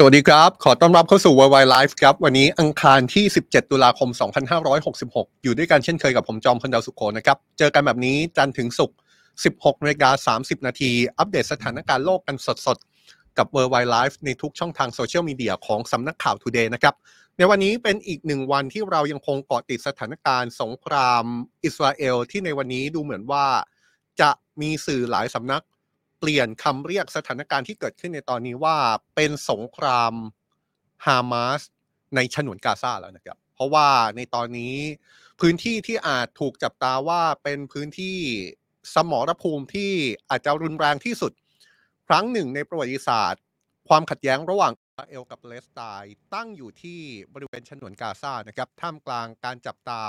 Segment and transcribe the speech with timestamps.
[0.00, 4.08] สวัสดีครับ ขอต้อนรับเข้าสู่ Worldwide Life ครับ วันนี้อังคารที่ 17 ตุลาคม
[4.76, 8.96] 2566 อยู่ด้วยกันเช่นเคยกับผมจอมพลดาวสุโขนะครับ เจอกันแบบนี้จันทร์ถึงศุกร์
[9.38, 16.94] 16นาฬิกา30 นาที อัปเดตสถานการณ์โลกกันสดๆ กับ Worldwide Life ในทุกช่องทางโซเชียลมีเดียของสำนักข่าว Today นะครับ
[17.38, 21.24] ในวันนี้เป็นอีกหนึ่งวันที่เรายังคงเกาะติดสถานการณ์สงคราม
[21.64, 23.46] อิสราเอลที่ในวันนี้ดูเหมือนว่า
[24.20, 24.30] จะ
[24.60, 25.62] มีสื่อหลายสำนัก
[26.18, 28.76] เปลี่ยนคำเรียกสถานการณ์ที่เกิดขึ้นในตอนนี้ว่า
[29.14, 30.14] เป็นสงคราม
[31.06, 31.60] ฮามาส
[32.16, 34.76] ในฉนวนกาซาแล้วนะครับ เพราะว่าในตอนนี้
[35.40, 38.18] พื้นที่ที่อาจถูกจับตาว่าเป็นพื้นที่
[38.94, 39.92] สมรภูมิที่
[40.30, 41.32] อาจจะรุนแรงที่สุด
[42.08, 43.42] ครั้งหนึ่งในประวัติศาสตร์
[43.88, 47.00] ความขัดแย้งระหว่างอิสราเอลกับปาเลสไตน์ตั้งอยู่ที่
[47.34, 50.02] บริเวณฉนวนกาซานะครับท่ามกลางการจับตา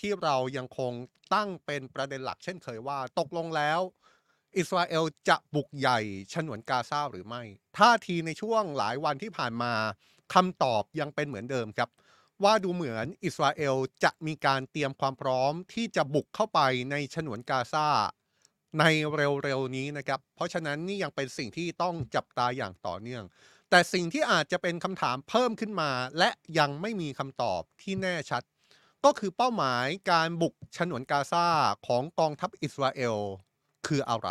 [0.00, 0.92] ที่เรายังคง
[1.34, 3.80] ตั้งเป็นประเด็นหลักเช่นเคยว่า ตกลงแล้ว
[4.56, 5.98] อิสราเอลจะบุกใหญ่
[6.32, 7.42] ฉนวนกาซาหรือไม่
[7.78, 9.72] ท่าทีในช่วงหลายวันที่ผ่านมา
[10.34, 11.90] คำตอบยังเป็นเหมือนเดิมครับ
[12.44, 17.88] ว่าดูเหมือนอิสราเอลจะมีการเตรียมความพร้อมที่จะบุกเข้าไปในฉนวนกาซา
[18.78, 18.84] ใน
[19.14, 23.24] เร็วๆนี้นะครับ เพราะฉะนั้นนี่ยังเป็นสิ่งที่ต้องจับตาอย่างต่อเนื่อง
[23.70, 28.42] แต่สิ่งที่อาจจะเป็นคำถามเพิ่มขึ้นมา และยังไม่มีคำตอบที่แน่ชัด
[29.04, 31.46] ก็คือเป้าหมายการบุกฉนวนกาซา
[31.86, 33.16] ของกองทัพอิสราเอล
[33.86, 34.28] คืออะไร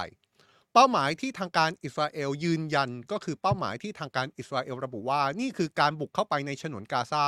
[0.73, 7.27] เป้าหมายที่ทางการอิสราเอลยืนยันก็คือเป้าหมายที่ทางการอิสราเอลระบุว่า นี่คือการบุกเข้าไปในฉนวนกาซา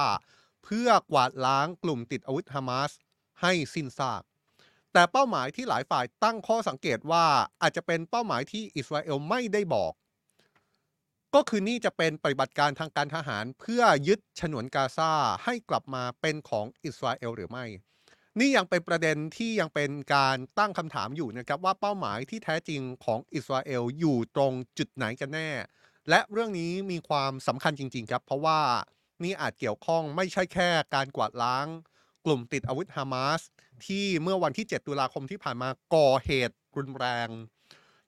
[0.64, 2.92] เพื่อกวาดล้างกลุ่มติดอาวุธฮามาส
[3.42, 4.22] ให้สิ้นซาก
[4.94, 7.26] แต่เป้าหมายที่หลายฝ่ายตั้งข้อสังเกตว่า
[7.62, 9.94] อาจจะเป็นเป้าหมายที่อิสราเอลไม่ได้บอก
[11.36, 15.12] ก็คือนี่จะเป็นปฏิบัติการทางการทหารเพื่อยึดฉนวนกาซา
[15.44, 17.66] ให้กลับมาเป็นของอิสราเอลหรือไม่
[18.40, 25.50] นี่ยังเป็นประเด็นที่ยังเป็นการตั้งคำถามอยู่นะครับว่าเป้าหมายที่แท้จริงของอิสราเอลอยู่ตรงจุดไหนกันแน่
[26.10, 28.60] และเรื่องนี้มีความสำคัญจริง ๆ ครับ เพราะว่า
[29.24, 31.68] นี่อาจเกี่ยวข้องไม่ใช่แค่การกวาดล้าง
[32.26, 33.42] กลุ่มติดอาวุธฮามาส
[33.86, 37.30] ที่เมื่อวันที่ 7 ตุลาคมที่ผ่านมาก่อเหตุรุนแรง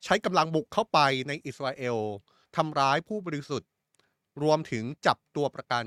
[0.04, 1.98] ใช้กำลังบุกเข้าไปในอิสราเอล
[2.56, 3.70] ทำร้ายผู้บริสุทธิ์
[4.44, 5.86] รวมถึงจับตัวประกัน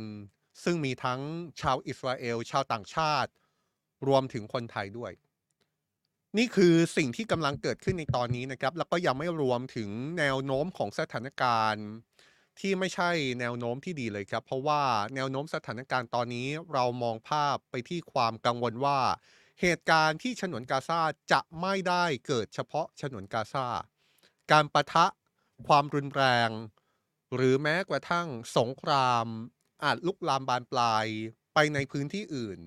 [0.64, 1.20] ซึ่งมีทั้ง
[1.60, 3.30] ชาวอิสราเอล ชาวต่างชาติ
[4.06, 5.12] รวมถึงคนไทยด้วย
[6.38, 11.86] นี่คือสิ่งที่กำลังเกิดขึ้นในตอนนี้นะครับ แล้วก็ยังไม่รวมถึงแนวโน้มของสถานการณ์
[12.60, 14.82] ที่ไม่ใช่แนวโน้มที่ดีเลยครับ เพราะว่า
[15.14, 18.98] แนวโน้มสถานการณ์ตอนนี้เรามองภาพไปที่ความกังวลว่า
[19.60, 21.00] เหตุการณ์ที่ฉนวนกาซา
[21.32, 23.66] จะไม่ได้เกิดเฉพาะฉนวนกาซา
[24.52, 25.06] การประทะ
[25.66, 26.50] ความรุนแรง
[27.34, 29.26] หรือแม้กระทั่งสงคราม
[29.84, 31.06] อาจลุกลามบานปลาย
[31.54, 32.60] ไปในพื้นที่อื่น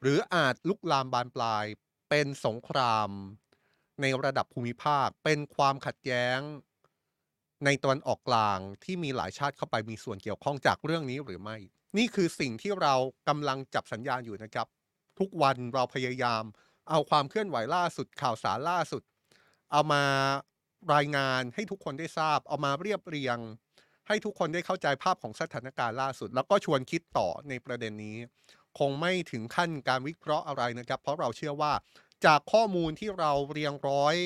[0.00, 1.64] หรืออาจลุกลามบานปลาย
[2.10, 3.10] เป็นสงคราม
[4.00, 6.38] ในระดับภูมิภาค เป็นความขัดแย้ง
[7.64, 11.56] ในตะวันออกกลางที่มีหลายชาติเข้าไปมีส่วนเกี่ยวข้องจากเรื่องนี้หรือไม่
[11.96, 12.94] นี่คือสิ่งที่เรา
[13.28, 14.66] กำลังจับสัญญาณอยู่นะครับ
[15.18, 16.42] ทุกวันเราพยายาม
[16.90, 19.02] เอาความเคลื่อนไหวล่าสุดข่าวสารล่าสุด
[19.72, 20.04] เอามา
[20.94, 23.38] รายงานให้ทุกคนได้ทราบ เอามาเรียบเรียง
[24.08, 28.16] ให้ทุกคนได้เข้าใจภาพของสถานการณ์ล่าสุด แล้วก็ชวนคิดต่อในประเด็นนี้
[28.78, 31.72] คงไม่ถึงขั้นการวิเคราะห์อะไรนะครับ เพราะเราเชื่อว่า
[32.26, 34.16] จากข้อมูลที่เราเรียงร้อย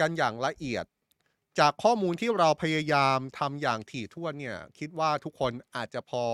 [0.00, 0.84] กันอย่างละเอียด
[1.58, 6.24] จากข้อมูลที่เราพยายามทำอย่างถี่ถ้วนเนี่ยคิดว่าทุกคนอาจจะพอ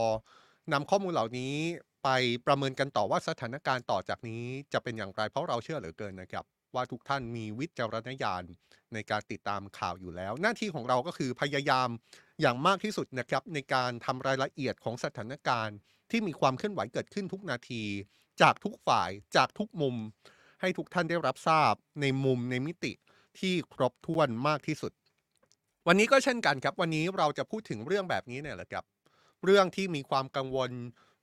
[0.72, 1.54] นำข้อมูลเหล่านี้
[2.04, 2.08] ไป
[2.46, 8.44] ประเมินกันต่อว่าสถานการณ์ต่อจากนี้จะเป็นอย่างไรเพราะเราเชื่อเหลือเกินนะครับ ว่าทุกท่านมีวิจารณญาณ
[8.94, 11.88] ในการติดตามข่าวอยู่แล้ว หน้าที่ของเราก็คือพยายาม
[12.40, 15.76] อย่างมากที่สุดนะครับในการทำรายละเอียดของสถานการณ์
[16.10, 17.82] ที่มีความเคลื่อนไหวเกิดขึ้นทุกนาที
[18.42, 19.96] จากทุกฝ่ายจากทุกมุม
[20.60, 22.92] ให้ทุกท่านได้รับทราบในมุมในมิติ
[23.38, 24.92] ที่ครบถ้วนมากที่สุด
[25.86, 28.84] วันนี้ก็เช่นกันครับ วันนี้เราจะพูดถึงเรื่องแบบนี้เนี่ยแหละครับ
[29.44, 30.70] เรื่องที่มีความกังวล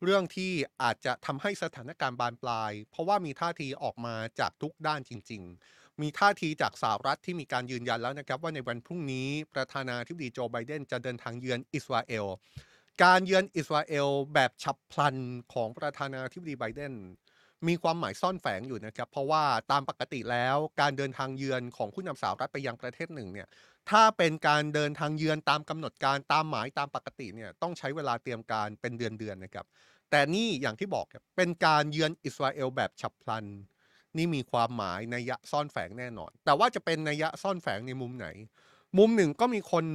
[0.04, 12.26] เรื่องที่อาจจะทำให้สถานการณ์บานปลาย เพราะว่ามีท่าทีออกมาจากทุกด้านจริง ๆ มีท่าทีจากสหรัฐที่มีการยืนยันแล้วนะครับ ว่าในวันพรุ่งนี้ประธานาธิบดีโจไบเดนจะเดินทางเยือนอิสราเอล
[13.04, 15.16] การเยือนอิสราเอลแบบฉับพลัน
[15.54, 16.94] ของประธานาธิบดีไบเดน
[17.68, 23.48] มีความหมายซ่อนแฝงอยู่นะครับ เพราะว่าตามปกติแล้วการเดินทางเยือนของผู้นำสหรัฐไปยังประเทศหนึ่งเนี่ย
[23.90, 29.66] ถ้าเป็นการเดินทางเยือนตามกำหนดการตามหมายตามปกติเนี่ยต้องใช้เวลาเตรียมการเป็นเดือนๆนนะครับ
[30.10, 33.46] แต่นี่อย่างที่บอกครับเป็นการเยือนอิสราเอลแบบฉับพลัน
[34.18, 38.28] นี่มีความหมายนัยยะซ่อนแฝงแน่นอน แต่ว่าจะเป็นนัยยะซ่อนแฝงในมุมไหน
[38.98, 39.86] มุมหนึ่งก็มีคน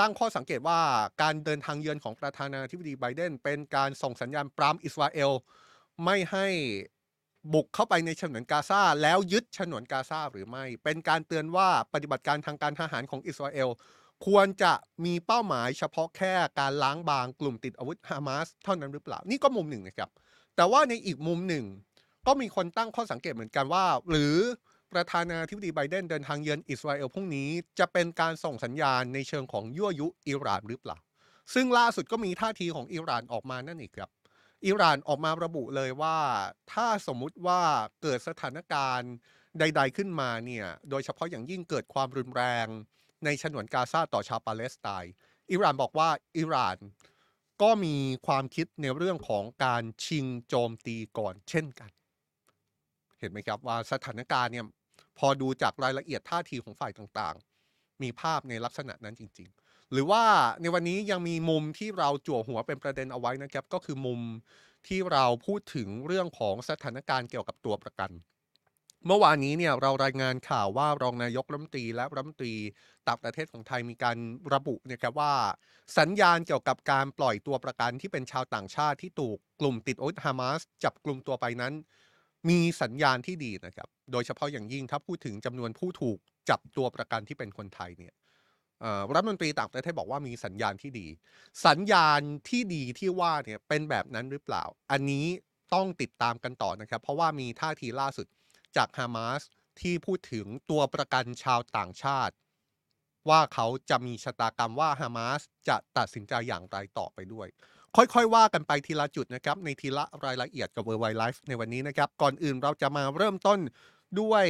[0.00, 0.80] ตั้งข้อสังเกตว่า
[1.22, 5.30] การเดินทางเยือนของประธานาธิบดีไบเดนเป็นการส่งสัญญาณปรามอิสราเอล
[6.04, 6.46] ไม่ให้
[7.52, 13.68] บุกเข้าไปในฉนวนกาซาแล้วยึดฉนวนกาซาหรือไม่ เป็นการเตือนว่าปฏิบัติการทางการทหารของอิสราเอล
[14.26, 14.72] ควรจะ
[15.04, 20.10] มีเป้าหมายเฉพาะแค่การล้างบางกลุ่มติดอาวุธฮามาสเท่านั้นหรือเปล่า นี่ก็มุมหนึ่งนะครับ
[20.56, 21.64] แต่ว่าในอีกมุมหนึ่ง
[22.26, 24.36] ก็มีคนตั้งข้อสังเกตเหมือนกันว่า หรือ
[24.92, 27.48] ประธานาธิบดีไบเดนเดินทางเยือนอิสราเอลพรุ่งนี้
[27.78, 30.98] จะเป็นการส่งสัญญาณในเชิงของยั่วยุอิหร่านหรือเปล่า
[31.54, 34.10] ซึ่งล่าสุดก็มีท่าทีของอิหร่านออกมานั่นเองครับ
[34.66, 36.18] อิหร่านออกมาระบุเลยว่า
[36.72, 37.60] ถ้าสมมุติว่า
[38.02, 39.12] เกิดสถานการณ์
[39.58, 42.66] ใด ๆขึ้นมาเนี่ยโดยเฉพาะอย่างยิ่งเกิดความรุนแรง
[43.24, 45.12] ในฉนวนกาซาต่อชาวปาเลสไตน์
[45.50, 46.08] อิหร่านบอกว่า
[46.38, 46.76] อิหร่าน
[47.62, 47.96] ก็มี
[48.26, 51.90] ความคิดในเรื่องของการชิงโจมตีก่อนเช่นกัน
[53.18, 54.66] เห็นไหมครับว่าสถานการณ์เนี่ย
[55.18, 60.24] พอดูจากรายละเอียดท่าทีของฝ่ายต่างๆ มีภาพในลักษณะนั้นจริง ๆ หรือว่า
[60.60, 64.20] ในวันนี้ยังมีมุมที่เราจั่วหัวเป็นประเด็นเอาไว้นะครับ ก็คือมุม
[64.86, 68.10] ที่เราพูดถึงเรื่องของสถานการณ์เกี่ยวกับตัวประกัน
[69.06, 72.54] เมื่อวานนี้เนี่ยเรารายงานข่าวว่ารองนายกรัฐมนตรีและรัฐมนตรี
[73.08, 74.16] ต่างประเทศของไทยมีการ
[74.54, 75.34] ระบุนะครับว่า
[75.98, 81.74] สัญญาณเกี่ยวกับการปล่อยตัวประกันที่เป็นชาวต่างชาติที่ถูกกลุ่มติดอาวุธฮามาสจับกลุ่มตัวไปนั้น
[82.48, 86.18] มีสัญญาณที่ดีนะครับ โดยเฉพาะอย่างยิ่งถ้าพูดถึงจำนวนผู้ถูก
[86.50, 88.14] จับตัวประกันที่เป็นคนไทยเนี่ย
[89.14, 91.06] รัฐมนตรีต่างประเทศบอกว่ามีสัญญาณที่ดี
[91.66, 95.26] สัญญาณที่ดีที่ว่าเนี่ยเป็นแบบนั้นหรือเปล่า อันนี้
[95.74, 98.26] ต้องติดตามกันต่อนะครับ เพราะว่ามีท่าทีล่าสุด
[98.76, 99.42] จากฮามาส
[99.80, 102.34] ที่พูดถึงตัวประกันชาวต่างชาติ
[103.28, 107.48] ว่าเขาจะมีชะตากรรมว่าฮามาสจะตัดสินใจอย่างไรต่อไปด้วย
[107.96, 113.58] ค่อยๆ ว่ากันไปทีละจุดนะครับ ในทีละรายละเอียดกับเวอร์ไวไลฟ์ในวันนี้นะครับ ก่อนอื่นเราจะมาเริ่มต้น
[114.20, 114.44] ด้วย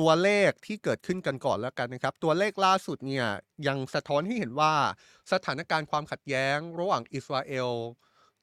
[0.00, 3.26] ตัวเลขที่เกิดขึ้นกันก่อนแล้วกันนะครับ ตัวเลขล่าสุดเนี่ย
[3.66, 4.74] ยังสะท้อนให้เห็นว่า
[5.32, 7.70] สถานการณ์ความขัดแย้ง ระหว่างอิสราเอล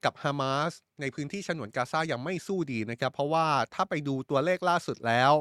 [0.06, 5.31] กับฮามาสในพื้นที่ฉนวนกาซายังไม่สู้ดีนะครับ เพราะว่าถ้าไปดูตัวเลขล่าสุดแล้ว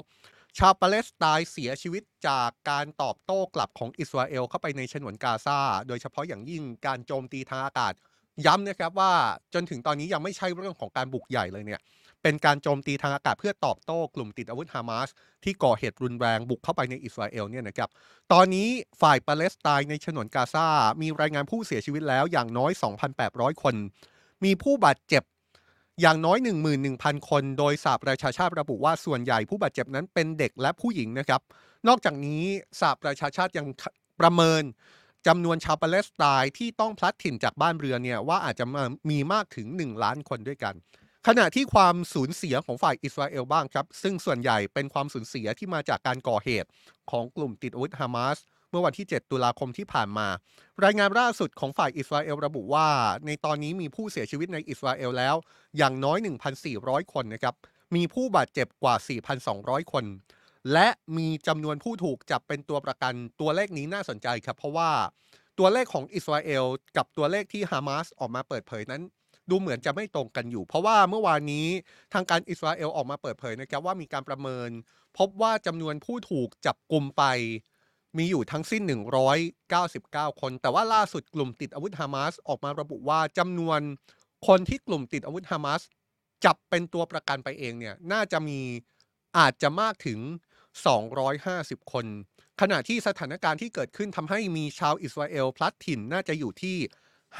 [0.59, 5.59] ชาวปาเลสไตน์เสียชีวิตจากการตอบโต้กลับของอิสราเอลเข้าไปในฉนวนกาซา
[5.89, 7.93] โดยเฉพาะอย่างยิ่งการโจมตีทางอากาศ
[8.47, 9.13] ย้ำนะครับว่า
[9.55, 11.81] จนถึงตอนนี้ยังไม่ใช่เรื่องของการบุกใหญ่เลยเนี่ย
[12.23, 15.09] เป็นการโจมตีทางอากาศเพื่อตอบโต้กลุ่มติดอาวุธฮามาส
[15.45, 17.89] ที่ก่อเหตุรุนแรงบุกเข้าไปในอิสราเอลเนี่ยนะครับ
[18.33, 18.69] ตอนนี้
[19.01, 20.67] ฝ่ายปาเลสไตน์ในฉนวนกาซา
[21.03, 22.73] มีรายงานผู้เสียชีวิตแล้วอย่างน้อย
[23.17, 23.75] 2,800 คน
[24.45, 25.23] มีผู้บาดเจ็บ
[26.01, 26.39] อย่างน้อย
[26.85, 31.41] 11,000 คน โดยสหประชาชาติระบุว่าส่วนใหญ่ผู้บาดเจ็บนั้นเป็นเด็กและผู้หญิงนะครับ
[31.89, 32.43] นอกจากนี้
[32.81, 33.67] สหประชาชาติยัง
[34.21, 34.63] ประเมิน
[35.27, 38.65] จำนวนชาวปาเลสไตน์ที่ต้องพลัดถิ่นจากบ้านเรือนเนี่ยว่าอาจจะ
[39.11, 40.75] มีมากถึง 1 ล้านคนด้วยกัน
[41.27, 46.69] ขณะที่ความสูญเสียของฝ่ายอิสราเอลบ้างครับ ซึ่งส่วนใหญ่เป็นความสูญเสียที่มาจากการก่อเหตุ
[47.11, 48.39] ของกลุ่มติดอาวุธฮามาส
[48.71, 50.29] เมื่อวันที่ 7 ตุลาคมที่ผ่านมา
[50.85, 52.89] รายงานล่าสุดของฝ่ายอิสราเอลระบุว่า
[53.27, 55.35] ในตอนนี้มีผู้เสียชีวิตในอิสราเอลแล้ว
[55.77, 56.19] อย่างน้อย
[56.65, 57.55] 1,400 คนนะครับ
[57.95, 58.95] มีผู้บาดเจ็บกว่า
[59.45, 60.05] 4,200 คน
[60.73, 64.91] และมีจำนวนผู้ถูกจับเป็นตัวประกันตัวเลขนี้น่าสนใจครับ เพราะว่า
[65.59, 66.65] ตัวเลขของอิสราเอล
[66.97, 69.03] กับตัวเลขที่ฮามาสออกมาเปิดเผยนั้น
[69.51, 71.67] ดูเหมือนจะไม่ตรงกันอยู่ เพราะว่าเมื่อวานนี้
[72.13, 74.71] ทางการอิสราเอลออกมาเปิดเผยนะครับว่ามีการประเมิน
[75.19, 77.25] พบว่าจำนวนผู้ถูกจับกลุ่มไป
[78.19, 78.83] มีอยู่ทั้งสิ้น
[79.63, 83.81] 199 คน แต่ว่าล่าสุดกลุ่มติดอาวุธฮามาสออกมาระบุว่าจำนวน
[84.47, 85.83] คนที่กลุ่มติดอาวุธฮามาส
[86.45, 88.61] จับเป็นตัวประกันไปเองเนี่ยน่าจะมี
[89.39, 90.19] อาจจะมากถึง
[90.87, 92.07] 250 คน
[92.61, 96.77] ขณะที่สถานการณ์ที่เกิดขึ้นทำให้มีชาวอิสราเอลพลัดถิ่นน่าจะอยู่ที่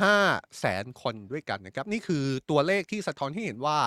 [0.01, 3.79] 5แสนคนด้วยกันนะครับ นี่คือตัวเลขที่สะท้อนให้เห็นว่า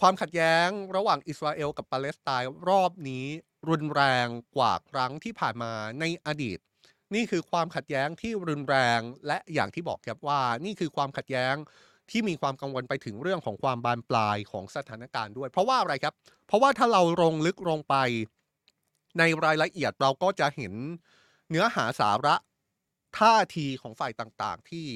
[0.00, 3.26] ความขัดแย้งระหว่างอิสราเอลกับปาเลสไตน์รอบนี้
[3.68, 6.58] รุนแรงกว่าครั้งที่ผ่านมาในอดีต
[7.14, 11.54] นี่คือความขัดแย้งที่รุนแรงและอย่างที่บอกครับว่า นี่คือความขัดแย้ง
[12.10, 16.14] ที่มีความกังวลไปถึงเรื่องของความบานปลายของสถานการณ์ด้วย เพราะว่าอะไรครับ
[16.46, 17.94] เพราะว่าถ้าเราลงลึกลงไป
[19.18, 20.72] ในรายละเอียดเราก็จะเห็น
[21.50, 22.34] เนื้อหาสาระ
[23.18, 24.86] ท่าทีของฝ่ายต่างๆ ที่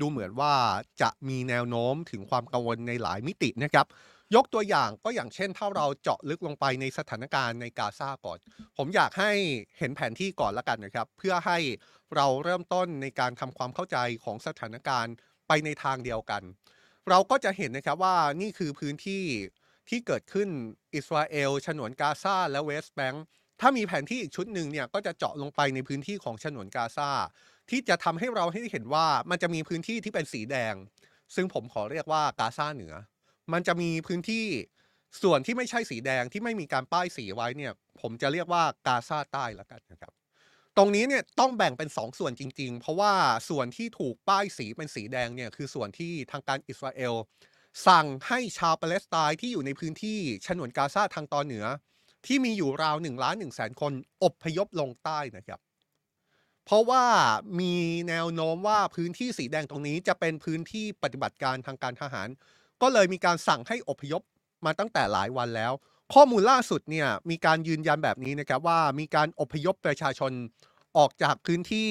[0.00, 0.54] ดูเหมือนว่า
[1.02, 3.86] จะมีแนวโน้มถึงความกังวลในหลายมิตินะครับ
[4.34, 8.38] ยกตัวอย่างก็อย่างเช่น ถ้าเราเจาะลึกลงไปในสถานการณ์ในกาซาก่อน
[8.76, 9.32] ผมอยากให้
[9.78, 11.58] เห็นแผนที่ก่อนละกันนะครับ เพื่อให้
[12.16, 15.14] เราเริ่มต้นในการทำความเข้าใจของสถานการณ์
[15.48, 16.42] ไปในทางเดียวกัน
[17.08, 19.24] เราก็จะเห็นนะครับว่านี่คือพื้นที่
[19.88, 20.48] ที่เกิดขึ้น
[20.94, 23.24] อิสราเอลฉนวนกาซาและเวสต์แบงค์
[23.60, 27.10] ถ้ามีแผนที่อีกชุดหนึ่งเนี่ยก็จะเจาะลงไปในพื้นที่ของฉนวนกาซา
[27.70, 30.74] ที่จะทำให้เราให้เห็นว่ามันจะมีพื้นที่ที่เป็นสีแดง
[31.34, 32.94] ซึ่งผมขอเรียกว่ากาซาเหนือ
[33.52, 34.46] มันจะมีพื้นที่
[35.22, 40.12] ส่วนที่ไม่ใช่สีแดงที่ไม่มีการป้ายสีไว้เนี่ย ผมจะเรียกว่ากาซาใต้ละกันนะครับ
[40.76, 43.12] ตรงนี้เนี่ยต้องแบ่งเป็น 2 ส่วนจริง ๆ เพราะว่า
[43.48, 47.14] ส่วนที่ถูกป้ายสีเป็นสีแดงเนี่ยคือส่วนที่ทางการอิสราเอล
[47.86, 51.64] สั่งให้ชาวปาเลสไตน์ที่อยู่ในพื้นที่ฉนวนกาซาทางตอนเหนือ
[52.28, 53.92] ที่มีอยู่ราว1ล้าน1แสนคน
[54.24, 55.60] อบพยพลงใต้นะครับ
[56.64, 57.04] เพราะว่า
[57.60, 57.74] มี
[58.08, 62.28] แนวโน้มว่าพื้นที่สีแดงตรงนี้จะเป็นพื้นที่ปฏิบัติการทางการทหาร
[62.82, 64.22] ก็เลยมีการสั่งให้อพยพ
[64.64, 65.72] มาตั้งแต่หลายวันแล้ว
[66.14, 70.32] ข้อมูลล่าสุดเนี่ยมีการยืนยันแบบนี้นะครับว่ามีการอพยพประชาชน
[70.96, 71.90] ออกจากพื้นที่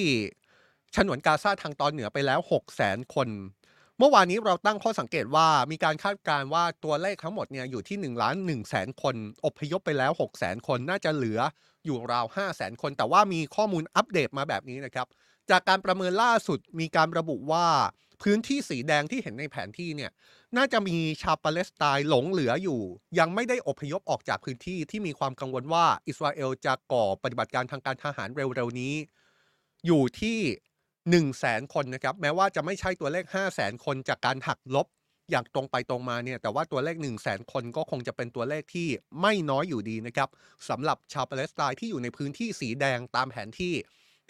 [0.96, 3.30] ฉนวนกาซาทางตอนเหนือไปแล้ว6 0 0 0 0 0 คน
[4.00, 11.40] เมื่อวานนี้เราตั้งข้อสังเกตว่ามีการคาดการณ์ว่าตัวเลขทั้งหมดเนี่ยอยู่ที่1ล้าน1แสนคน อพยพไปแล้ว6 0 0 0 0 0คนน่าจะเหลือ
[11.86, 15.08] อยู่ราว5 0 0 0 0 0คน แต่ว่ามีข้อมูลอัปเดตมาแบบนี้นะครับ
[15.50, 17.68] จากการประเมินล่าสุดมีการระบุว่า
[18.22, 20.12] พื้นที่สีแดงที่เห็นในแผนที่เนี่ย
[20.58, 22.82] น่าจะมีชาวปาเลสไตน์หลงเหลืออยู่
[23.20, 28.96] ยังไม่ได้อพยพออกจากพื้นที่ที่มีความกังวลว่าอิสราเอลจะก่อปฏิบัติการทางการทหารเร็วๆนี้
[29.86, 30.40] อยู่ที่
[31.08, 34.88] 1 0 0 0 0แสนคนนะครับ แม้ว่าจะไม่ใช่ตัวเลข 5 0 0แสนคนจากการหักลบ
[35.32, 38.88] อย่างตรงไปตรงมาเนี่ย แต่ว่าตัวเลข 1 0 0 0 0แสนคนก็คงจะเป็นตัวเลขที่
[39.22, 40.30] ไม่น้อยอยู่ดีนะครับ
[40.70, 43.74] สำหรับชาวปาเลสไตน์ที่อยู่ในพื้นที่สีแดงตามแผนที่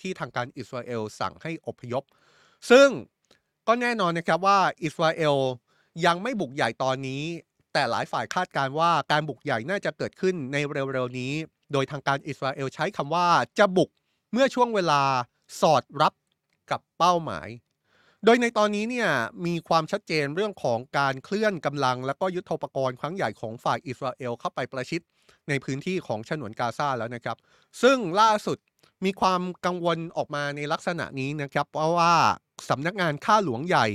[0.01, 2.03] ที่ทางการอิสราเอลสั่งให้อพยพ
[2.69, 2.89] ซึ่ง
[3.67, 5.35] ก็แน่นอนนะครับว่าอิสราเอล
[6.05, 7.23] ยังไม่บุกใหญ่ตอนนี้
[7.73, 10.57] แต่หลายฝ่ายคาดการว่าการบุกใหญ่น่าจะเกิดขึ้นใน
[10.93, 11.33] เร็วๆนี้
[11.73, 13.27] โดยทางการอิสราเอลใช้คำว่า
[13.59, 13.89] จะบุก
[14.31, 15.01] เมื่อช่วงเวลา
[15.61, 16.13] สอดรับ
[16.71, 17.47] กับเป้าหมาย
[18.25, 19.09] โดยในตอนนี้เนี่ย
[19.45, 25.01] มีความชัดเจนเรื่องของการเคลื่อนกำลัง และก็ยุทโธปกรณ์ครั้งใหญ่ของฝ่ายอิสราเอลเข้าไปประชิด
[25.49, 27.37] ในพื้นที่ของฉนวนกาซาแล้วนะครับ
[27.81, 28.57] ซึ่งล่าสุด
[29.05, 32.13] มีความกังวลออกมาในลักษณะนี้นะครับ เพราะว่า
[32.69, 33.87] สำนักงานข้าหลวงใหญ่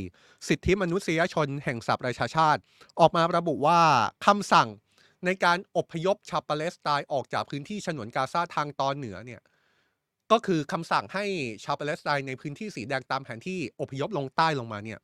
[0.49, 2.61] สิทธิมนุษยชนแห่งสหประชาชาติ
[3.01, 3.81] ออกมาระบุว่า
[4.27, 4.69] คำสั่ง
[5.25, 9.41] ในการอบพยพชาวปาเลสไตน์ออกจากพื้นที่ฉนวนกาซาทางตอนเหนือเนี่ย
[10.33, 11.25] ก็คือคำสั่งให้
[11.65, 14.99] ชาวปาเลสไตน์ในพื้นที่สีแดงตามแผนที่อพยพลงใต้ลงมาเนี่ย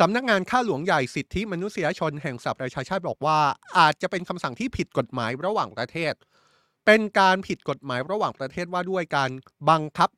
[0.00, 3.38] สำนักงานข้าหลวงใหญ่สิทธิมนุษยชนแห่งสหประชาชาติบอกว่า
[3.78, 6.14] อาจจะเป็นคำสั่งที่ผิดกฎหมายระหว่างประเทศ
[6.86, 9.30] เป็นการผิดกฎหมายระหว่างประเทศว่าด้วยการ
[9.70, 10.10] บังคับ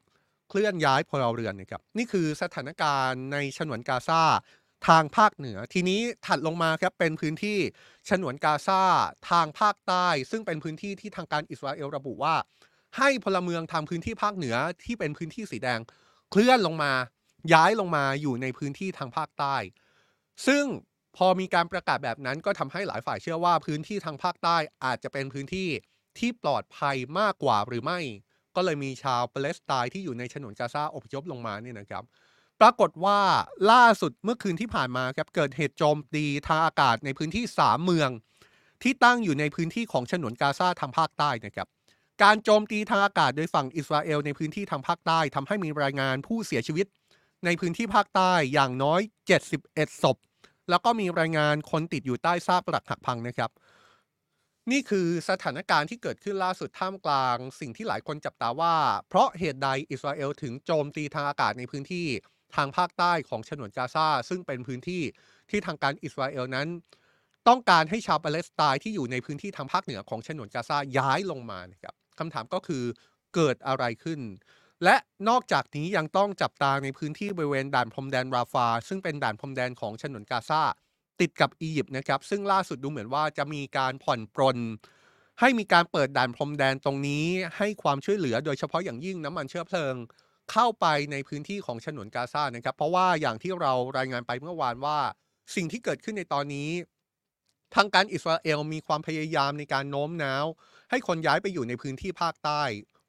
[0.49, 4.23] เคลื่อนย้ายพลเรือนนะครับนี่คือสถานการณ์ในฉนวนกาซา
[4.89, 7.59] ทางภาคเหนือ ทีนี้ถัดลงมาครับเป็นพื้นที่
[8.11, 8.83] ฉนวนกาซา
[9.31, 12.35] ทางภาคใต้ ซึ่งเป็นพื้นที่ที่ทางการอิสราเอลระบุว่า
[12.99, 15.81] ให้พลเมืองทางพื้นที่ภาคเหนือที่เป็นพื้นที่สีแดง
[16.31, 16.93] เคลื่อนลงมา
[17.53, 19.57] ย้ายลงมาอยู่ในพื้นที่ทางภาคใต้
[20.47, 20.65] ซึ่ง
[21.17, 25.69] พอมีการประกาศแบบนั้นก็ทำให้หลายฝ่ายเชื่อว่าพื้นที่ทางภาคใต้อาจจะเป็นพื้นที่
[26.19, 28.01] ที่ปลอดภัยมากกว่าหรือไม่
[28.57, 32.05] ก็เลยมีชาวปาเลสไตน์ที่อยู่ในฉนวนกาซาอพยพลงมาเนี่ยนะครับ
[32.61, 33.19] ปรากฏว่า
[33.71, 38.11] ล่าสุดเมื่อคืนที่ผ่านมาครับเกิดเหตุโจมตีทางอากาศในพื้นที่ 3 เมือง
[38.83, 41.69] ที่ตั้งอยู่ในพื้นที่ของฉนวนกาซาทางภาคใต้นะครับ
[42.23, 46.87] การโจมตีทางอากาศโดยฝั่งอิสราเอลในพื้นที่ทางภาคใต้ทำให้มีรายงานผู้เสียชีวิต
[47.45, 49.01] ในพื้นที่ภาคใต้อย่างน้อย
[49.51, 50.17] 71 ศพ
[50.71, 53.51] แล้วก็มีรายงานคนติดอยู่ใต้ซากปรักหักพังนะครับ
[54.71, 58.75] นี่คือสถานการณ์ที่เกิดขึ้นล่าสุดท่ามกลาง สิ่งที่หลายคนจับตาว่า
[59.09, 62.07] เพราะเหตุใดอิสราเอลถึงโจมตีทางอากาศในพื้นที่
[62.57, 65.03] ทางภาคใต้ของฉนวนกาซาซึ่งเป็นพื้นที่
[65.51, 66.69] ที่ทางการอิสราเอลนั้น
[67.49, 72.85] ต้องการให้ชาวปาเลสไตน์ที่อยู่ในพื้นที่ทางภาคเหนือของฉนวนกาซาย้ายลงมานะครับ คำถามก็คือ
[73.35, 74.21] เกิดอะไรขึ้น
[74.85, 74.97] และ
[75.29, 80.63] นอกจากนี้ยังต้องจับตาในพื้นที่บริเวณด่านพรมแดนราฟา ซึ่งเป็นด่านพรมแดนของฉนวนกาซา
[81.21, 84.59] ติดกับอียิปต์นะครับ ซึ่งล่าสุดดูเหมือนว่าจะมีการผ่อนปรน
[85.41, 89.95] ให้มีการเปิดด่านพรมแดนตรงนี้ ให้ความช่วยเหลือโดยเฉพาะอย่างยิ่งน้ำมันเชื้อเพลิง
[90.53, 94.99] เข้าไปในพื้นที่ของฉนวนกาซานะครับ เพราะว่าอย่างที่เรารายงานไปเมื่อวานว่า
[95.55, 96.71] สิ่งที่เกิดขึ้นในตอนนี้
[97.75, 100.47] ทางการอิสราเอลมีความพยายามในการโน้มน้าว
[100.91, 102.63] ให้คนย้ายไปอยู่ในพื้นที่ภาคใต้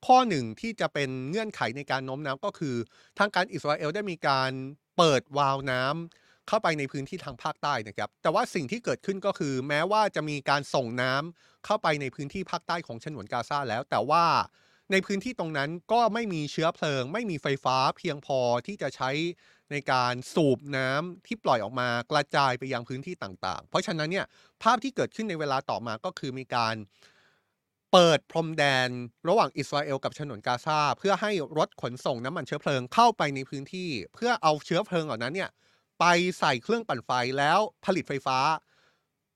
[0.08, 2.76] ข้อหนึ่งที่จะเป็นเงื่อนไขในการโน้มน้าวก็คือ
[3.20, 4.52] ทางการอิสราเอลได้มีการ
[4.98, 14.26] เปิดวาล์วน้ำเข้าไปในพื้นที่ทางภาคใต้นะครับ แต่ว่าสิ่งที่เกิดขึ้นก็คือ แม้ว่าจะมีการส่งน้ำเข้าไปในพื้นที่ภาคใต้ของฉนวนกาซาแล้ว แต่ว่า
[14.92, 19.12] ในพื้นที่ตรงนั้นก็ไม่มีเชื้อเพลิง ไม่มีไฟฟ้าเพียงพอที่จะใช้
[19.72, 24.26] ในการสูบน้ำที่ปล่อยออกมากระจายไปยังพื้นที่ต่างๆ เพราะฉะนั้นเนี่ย
[24.64, 26.76] ภาพที่เกิดขึ้นในเวลาต่อมาก็คือมีการ
[27.92, 28.90] เปิดพรมแดน
[29.28, 35.50] ระหว่างอิสราเอลกับฉนวนกาซาเพื่อให้รถขนส่งน้ำมันเชื้อเพลิงเข้าไปในพื้นที่ เพื่อเอาเชื้อเพลิงเหล่านั้นเนี่ย
[36.00, 36.06] ไป
[36.40, 38.38] ใส่เครื่องปั่นไฟแล้วผลิตไฟฟ้า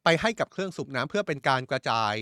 [0.04, 2.16] ไปให้กับเครื่องสูบน้ำเพื่อเป็นการกระจาย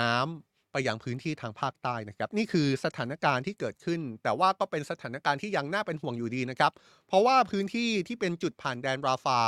[0.00, 6.72] น้ำไปยังพื้นที่ทางภาคใต้นะครับ นี่คือสถานการณ์ที่เกิดขึ้น แต่ว่าก็เป็นสถานการณ์ที่ยังน่าเป็นห่วงอยู่ดีนะครับ
[7.06, 9.40] เพราะว่าพื้นที่ที่เป็นจุดผ่านแดนราฟา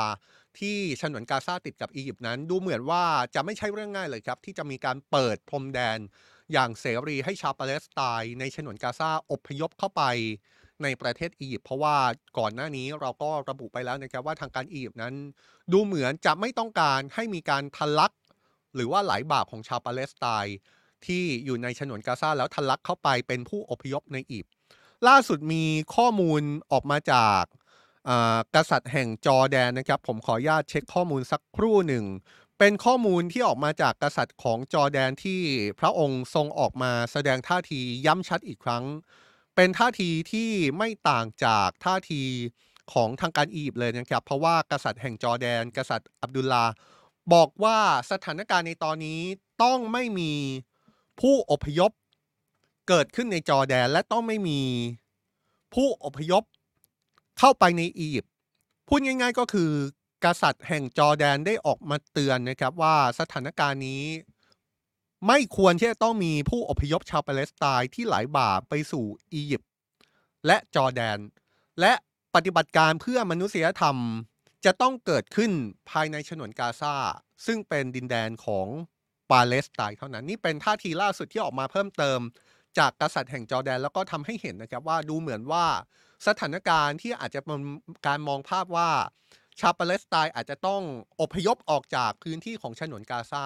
[0.58, 3.04] ที่ฉนวนกาซาติดกับอียิปต์นั้น ดูเหมือนว่า
[3.34, 5.98] จะไม่ใช่เรื่องง่ายเลยครับ ที่จะมีการเปิดพรมแดน
[6.52, 10.02] อย่างเสรีให้ชาวปาเลสไตน์ในฉนวนกาซาอพยพเข้าไป
[10.82, 11.96] ในประเทศอียิปต์เพราะว่า
[12.38, 15.14] ก่อนหน้านี้เราก็ระบุไปแล้วนะครับว่าทางการอียิปต์นั้น
[15.72, 18.12] ดูเหมือนจะไม่ต้องการให้มีการทะลัก
[18.74, 20.56] หรือว่าไหลบาของชาวปาเลสไตน์
[21.06, 24.54] ที่อยู่ในฉนวนกาซาแล้วทะลักเข้าไปเป็นผู้อพยพในอียิปต์
[25.08, 25.64] ล่าสุดมี
[25.94, 26.42] ข้อมูล
[26.72, 27.42] ออกมาจาก
[28.54, 32.04] กษัตริย์แห่งจอแดนนะครับ ผมขออนุญาตเช็คข้อมูลสักครู่หนึ่ง
[32.58, 35.40] เป็นข้อมูลที่ออกมาจากกษัตริย์ของจอแดนที่
[35.80, 38.84] พระองค์ทรงออกมาแสดงท่าทีย้ำชัดอีกครั้ง
[39.56, 42.22] เป็นท่าทีที่ไม่ต่างจากท่าที
[42.92, 46.64] ของทางการอียิปต์เลยนะครับ เพราะว่ากษัตริย์แห่งจอแดน กษัตริย์อับดุลลา
[47.32, 47.78] บอกว่า
[48.10, 49.20] สถานการณ์ในตอนนี้
[49.62, 50.32] ต้องไม่มี
[51.20, 51.90] ผู้อพยพ
[52.88, 54.60] เกิดขึ้นในจอแดนและต้องไม่มี
[55.74, 56.42] ผู้อพยพ
[57.42, 58.32] เข้าไปในอียิปต์
[58.88, 59.70] พูดง่าย ๆ ก็คือ
[60.24, 64.04] กษัตริย์แห่งจอร์แดนได้ออกมาเตือนนะครับว่าสถานการณ์นี้
[65.26, 69.70] ไม่ควรที่จะต้องมีผู้อพยพชาวปาเลสไตน์ที่ไหลบ่าไปสู่อียิปต์
[70.46, 71.18] และจอร์แดน
[71.80, 71.92] และ
[72.34, 73.96] ปฏิบัติการเพื่อมนุษยธรรม
[74.64, 75.52] จะต้องเกิดขึ้น
[75.90, 76.94] ภายในฉนวนกาซา
[77.46, 78.66] ซึ่งเป็นดินแดนของ
[79.30, 82.20] ปาเลสไตน์เท่านั้น นี่เป็นท่าทีล่าสุดที่ออกมาเพิ่มเติม
[82.78, 85.66] จากกษัตริย์แห่งจอร์แดนแล้วก็ทำให้เห็นนะครับว่าดูเหมือนว่า
[86.26, 87.60] สถานการณ์ที่อาจจะเป็น
[88.06, 88.90] การมองภาพว่า
[89.60, 90.82] ชาวปาเลสไตน์อาจจะต้อง
[91.20, 93.44] อพยพออกจากพื้นที่ของฉนวนกาซา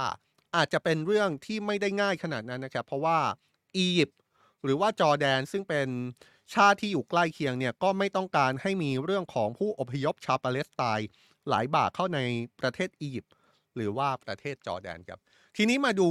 [0.57, 3.19] อาจจะเป็นเรื่องที่ไม่ได้ง่ายขนาดนั้นนะครับ เพราะว่า
[3.77, 4.19] อียิปต์
[4.65, 5.89] หรือว่าจอร์แดนซึ่งเป็น
[6.55, 11.09] ชาติที่อยู่ใกล้เคียงเนี่ยก็ไม่ต้องการให้มีเรื่องของผู้อพยพชาวปาเลสไตน์
[11.49, 12.21] หลายบาทเข้าใน
[12.61, 13.33] ประเทศอียิปต์
[13.77, 15.21] หรือว่าประเทศจอร์แดนครับ
[15.57, 16.09] ทีนี้มาดู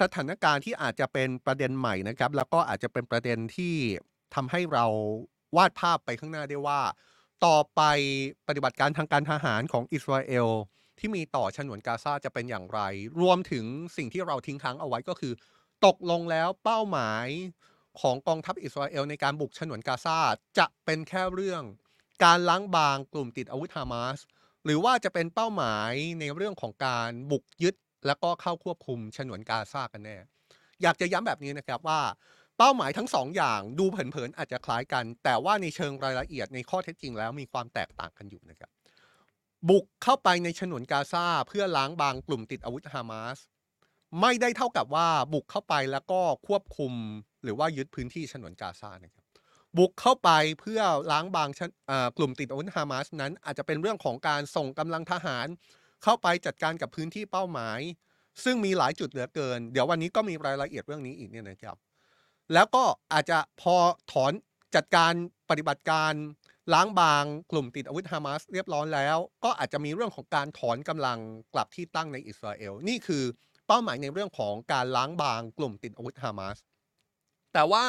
[0.00, 3.74] สถานการณ์ที่อาจจะเป็นประเด็นใหม่นะครับ แล้วก็อาจจะเป็นประเด็นที่
[4.34, 4.86] ทำให้เรา
[5.56, 6.80] วาดภาพไปข้างหน้าได้ว่า
[7.46, 7.80] ต่อไป
[8.48, 10.48] ปฏิบัติการทางการทหารของอิสราเอล
[10.98, 12.80] ที่มีต่อฉนวนกาซาจะเป็นอย่างไร
[13.20, 13.64] รวมถึง
[13.96, 15.32] สิ่งที่เราทิ้งค้างเอาไว้ก็คือ
[15.86, 17.26] ตกลงแล้วเป้าหมาย
[18.00, 20.18] ของกองทัพอิสราเอลในการบุกฉนวนกาซา
[20.58, 21.62] จะเป็นแค่เรื่อง
[22.24, 24.18] การล้างบางกลุ่มติดอาวุธฮามาส
[24.64, 27.74] หรือว่าจะเป็นเป้าหมายในเรื่องของการบุกยึด
[28.06, 30.16] แล้วก็เข้าควบคุมฉนวนกาซากันแน่
[30.82, 32.00] อยากจะย้ำแบบนี้นะครับว่า
[32.64, 38.70] เป้าหมายทั้งสองอย่างดูเผินๆอาจจะคล้ายกัน แต่ว่าในเชิงรายละเอียดในข้อเท็จจริงแล้วมีความแตกต่างกันอยู่นะครับ
[39.68, 43.38] บุกเข้าไปในฉนวนกาซาเพื่อล้างบางกลุ่มติดอาวุธฮามาส
[44.20, 46.92] ไม่ได้เท่ากับว่าบุกเข้าไปแล้วก็ควบคุม
[47.42, 49.24] หรือว่ายึดพื้นที่ฉนวนกาซานะครับ
[49.78, 50.80] บุกเข้าไปเพื่อ
[51.12, 51.48] ล้างบาง
[52.18, 55.46] กลุ่มติดอาวุธฮามาสนั้น อาจจะเป็นเรื่องของการส่งกำลังทหาร
[56.02, 57.80] เข้าไปจัดการกับพื้นที่เป้าหมาย
[58.44, 61.78] ซึ่งมีหลายจุดเหลือเกิน เดี๋ยววันนี้ก็มีรายละเอียดเรื่องนี้อีกเนี่ยนะครับ
[62.54, 63.74] แล้วก็อาจจะพอ
[64.12, 64.32] ถอน
[64.74, 65.12] จัดการ
[65.50, 66.12] ปฏิบัติการ
[66.74, 71.18] ล้างบางกลุ่มติดอาวุธฮามาสเรียบร้อยแล้ว ก็อาจจะมีเรื่องของการถอนกำลัง
[71.54, 73.24] กลับที่ตั้งในอิสราเอล นี่คือ
[73.66, 76.56] เป้าหมายในเรื่องของการล้างบางกลุ่มติดอาวุธฮามาส
[77.52, 77.84] แต่ว่า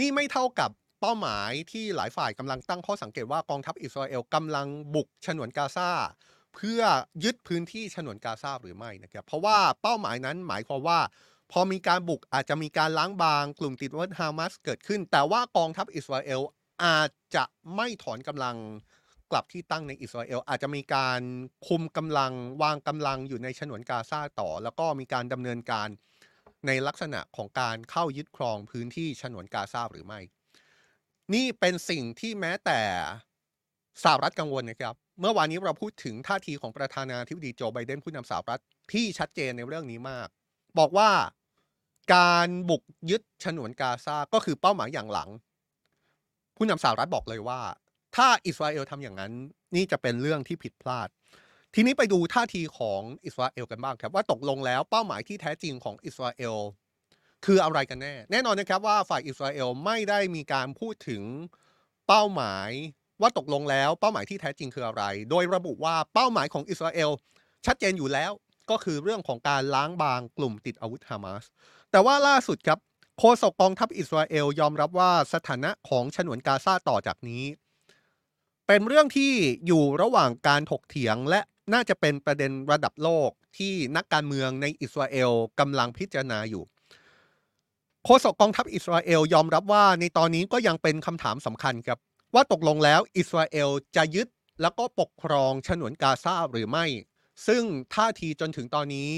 [0.00, 5.90] นี่ไม่เท่ากับเป้าหมายที่หลายฝ่ายกำลังตั้งข้อสังเกตว่ากองทัพอิสราเอลกำลังบุกฉนวนกาซา
[6.54, 6.80] เพื่อ
[7.24, 10.98] ยึดพื้นที่ฉนวนกาซาหรือไม่นะครับเพราะว่าเป้าหมายนั้นหมายความว่า
[11.50, 16.40] พอมีการบุกอาจจะมีการล้างบางกลุ่มติดอาวุธฮามาสเกิดขึ้น แต่ว่ากองทัพอิสราเอล
[16.84, 17.44] อาจจะ
[17.76, 18.56] ไม่ถอนกำลัง
[19.30, 21.20] กลับที่ตั้งในอิสราเอลอาจจะมีการ
[21.66, 22.32] คุมกำลัง
[22.62, 25.88] วางกำลังอยู่ในฉนวนกาซาต่อ แล้วก็มีการดำเนินการ
[26.66, 30.20] ในลักษณะของการเข้ายึดครองพื้นที่ฉนวนกาซาหรือไม่
[31.34, 32.80] นี่เป็นสิ่งที่แม้แต่
[34.02, 38.60] สหรัฐกังวลนะครับ เมื่อวานนี้เราพูดถึงท่าทีของประธานาธิบดีโจไบเดนผู้นำสหรัฐ
[38.92, 40.28] ที่ชัดเจนในเรื่องนี้มาก
[40.78, 41.10] บอกว่า
[42.14, 45.30] การบุกยึดฉนวนกาซาก็คือเป้าหมายอย่างหลัง
[46.56, 47.60] ผู้นำสหรัฐบอกเลยว่า
[48.16, 49.32] ถ้าอิสราเอลทำอย่างนั้น
[49.74, 51.08] นี่จะเป็นเรื่องที่ผิดพลาด
[51.74, 56.56] ทีนี้ไปดูท่าทีของอิสราเอลกันบ้างครับ ว่าตกลงแล้วเป้าหมายที่แท้จริงของอิสราเอล
[57.44, 61.22] คืออะไรกันแน่ แน่นอนนะครับว่าฝ่ายอิสราเอลไม่ได้มีการพูดถึง
[62.08, 62.70] เป้าหมาย
[63.20, 67.10] ว่าตกลงแล้วเป้าหมายที่แท้จริงคืออะไร โดยระบุว่าเป้าหมายของอิสราเอล
[67.66, 68.32] ชัดเจนอยู่แล้ว
[68.70, 71.44] ก็คือเรื่องของการล้างบางกลุ่มติดอาวุธฮามาส
[71.90, 72.78] แต่ว่าล่าสุดครับ
[73.18, 77.44] โฆษกกองทัพอิสราเอลยอมรับว่าสถานะของฉนวนกาซาต่อจากนี้
[78.66, 79.32] เป็นเรื่องที่
[79.66, 81.40] อยู่ระหว่างการถกเถียงและ
[81.72, 85.30] น่าจะเป็นประเด็นระดับโลกที่นักการเมืองในอิสราเอล
[85.60, 86.64] กำลังพิจารณาอยู่
[88.04, 91.98] โฆษกกองทัพอิสราเอลยอมรับว่าในตอนนี้ก็ยังเป็นคำถามสำคัญครับ
[92.34, 94.28] ว่าตกลงแล้วอิสราเอลจะยึด
[94.62, 96.86] แล้วก็ปกครองฉนวนกาซาหรือไม่
[97.46, 97.62] ซึ่ง
[97.94, 99.12] ท่าทีจนถึงตอนนี้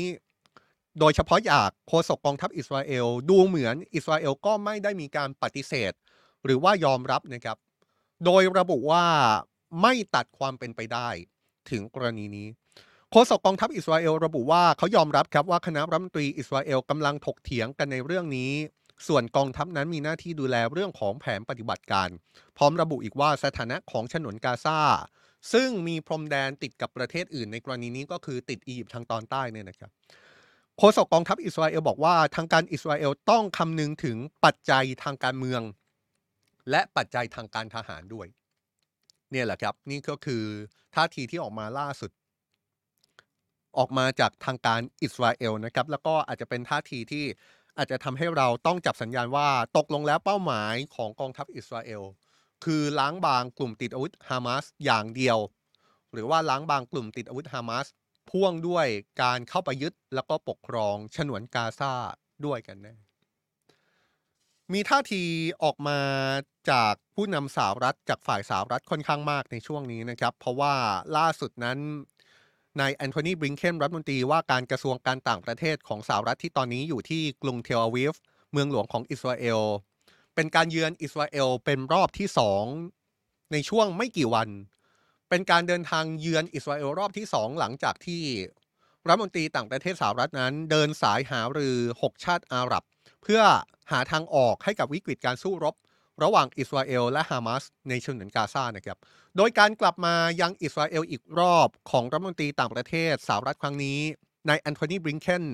[0.99, 5.93] โดยเฉพาะจากโฆษกกองทัพอิสราเอล ดูเหมือนอิสราเอลก็ไม่ได้มีการปฏิเสธ
[6.45, 7.57] หรือว่ายอมรับนะครับ
[8.25, 9.05] โดยระบุว่า
[9.83, 11.09] ไม่ตัดความเป็นไปได้
[11.71, 12.49] ถึงกรณีนี้
[13.11, 18.53] โฆษกกองทัพอิสราเอลระบุว่าเขายอมรับครับว่าคณะรัฐมนตรีอิสราเอลกำลังถกเถียงกันในเรื่องนี้
[19.07, 22.09] ส่วนกองทัพนั้นมีหน้าที่ดูแลเรื่องของแผนปฏิบัติการ
[22.57, 24.79] พร้อมระบุอีกว่าสถานะของฉนวนกาซา
[25.53, 29.91] ซึ่งมีพรมแดนติดกับประเทศอื่นในกรณีนี้ก็คือติดอียิปต์ทางตอนใต้เนี่ยนะครับ
[30.79, 35.63] โฆษกกองทัพอิสราเอลบอกว่าทางการอิสราเอลต้องคำนึงถึงปัจจัยทางการเมือง
[36.71, 38.27] และปัจจัยทางการทหารด้วย
[39.31, 40.45] เนี่ยแหละครับนี่ก็คือ
[40.95, 42.11] ท่าทีที่ออกมาล่าสุด
[43.79, 47.25] ออกมาจากทางการอิสราเอลนะครับ แล้วก็อาจจะเป็นท่าทีที่
[47.79, 52.03] อาจจะทำให้เราต้องจับสัญญาณว่าตกลงแล้วเป้าหมายของกองทัพอิสราเอล
[52.65, 55.39] คือล้างบางกลุ่มติดอาวุธฮามาสอย่างเดียว
[56.13, 57.87] หรือว่าล้างบางกลุ่มติดอาวุธฮามาส
[58.31, 58.87] พ่วงด้วย
[59.23, 61.93] การเข้าไปยึดแล้วก็ปกครองฉนวนกาซา
[62.45, 62.95] ด้วยกันแน่
[64.73, 65.23] มีท่าที
[65.63, 65.99] ออกมา
[66.71, 70.75] จากผู้นำสหรัฐจากฝ่ายสหรัฐค่อนข้างมากในช่วงนี้นะครับ เพราะว่า
[71.17, 71.79] ล่าสุดนั้น
[72.81, 78.15] นายแอนโทนีบริงเคนรัฐมนตรีว่าการกระทรวงการต่างประเทศของสหรัฐที่ตอนนี้อยู่ที่กรุงเทลอาวิฟ
[78.53, 79.61] เมืองหลวงของอิสราเอล
[80.35, 82.65] เป็นการเยือนอิสราเอลเป็นรอบที่สอง
[83.53, 84.49] ในช่วงไม่กี่วัน
[85.29, 88.23] เป็นการเดินทางเยือนอิสราเอลรอบที่สองหลังจากที่
[89.09, 92.83] รัฐมนตรีต่างประเทศสหรัฐนั้น เดินสายหารือ 6 ชาติอาหรับ
[93.23, 93.43] เพื่อ
[93.93, 95.75] หาทางออกให้กับวิกฤตการสู้รบ
[96.23, 98.99] ระหว่างอิสราเอลและฮามาสในฉนวนกาซานะครับ
[99.37, 104.01] โดยการกลับมายังอิสราเอลอีกรอบของรัฐมนตรีต่างประเทศสหรัฐครั้งนี้
[104.49, 105.45] นายแอนโทนีบริงเคน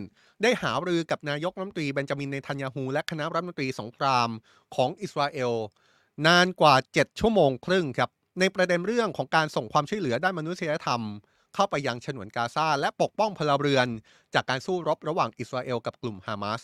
[0.42, 4.28] ได้หารือกับนายกรัฐมนตรีเบนจามินเนทันยาฮูและคณะรัฐมนตรีสงคราม
[4.74, 5.52] ของอิสราเอล
[6.26, 11.02] นานกว่า 7 ชั่วโมงครึ่งครับในประเด็นเรื่องของการส่งความช่วยเหลือด้านมนุษยธรรม
[11.54, 13.88] เข้าไปยังฉนวนกาซาและปกป้องพลเรือน
[14.34, 16.60] จากการสู้รบระหว่างอิสราเอลกับกลุ่มฮามาส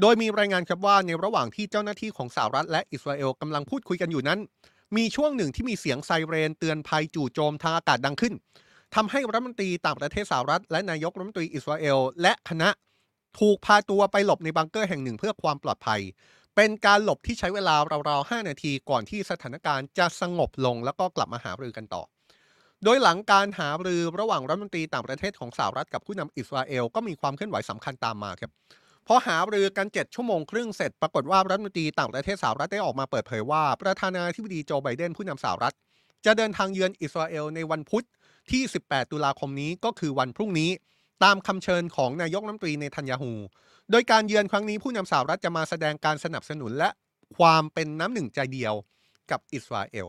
[0.00, 4.38] โดยมีรายงานครับว่าในระหว่างที่เจ้าหน้าที่ของสหรัฐและอิสราเอลกำลังพูดคุยกันอยู่นั้น
[4.96, 8.34] มีช่วงหนึ่งที่มีเสียงไซเรนเตือนภัยจู่โจมทางอากาศดังขึ้น
[8.94, 12.68] ทำให้รัฐมนตรีต่างประเทศสหรัฐ และนายกรัฐมนตรีอิสราเอล และคณะ
[13.38, 16.00] ถูกพาตัวไปหลบในบังเกอร์แห่งหนึ่งเพื่อความปลอดภัย
[16.56, 17.74] เป็นการหลบที่ใช้เวลา
[18.08, 22.02] ราวๆ 5 นาทีก่อนที่สถานการณ์จะสงบลงแล้วก็กลับมาหารือกันต่อ
[22.84, 28.50] โดยหลังการหารือระหว่างรัฐมนตรีต่างประเทศของสหรัฐกับผู้นำอิสราเอลก็มีความเคลื่อนไหวสำคัญตามมาครับ
[29.06, 35.74] พอหารือกัน 7 ชั่วโมงครึ่งเสร็จ ปรากฏว่ารัฐมนตรีต่างประเทศสหรัฐได้ออกมาเปิดเผยว่า ประธานาธิบดีโจไบเดนผู้นำสหรัฐ
[36.26, 38.04] จะเดินทางเยือนอิสราเอลในวันพุธ
[38.52, 40.70] ที่ 18 ตุลาคมนี้ก็คือวันพรุ่งนี้
[41.24, 43.32] ตามคำเชิญของนายกรัฐมนตรีเนทันยาฮู
[43.90, 46.90] โดยการเยือนครั้งนี้ผู้นำสหรัฐจะมาแสดงการสนับสนุนและ
[47.38, 48.74] ความเป็นน้ำหนึ่งใจเดียว
[49.30, 50.06] กับอิสราเอล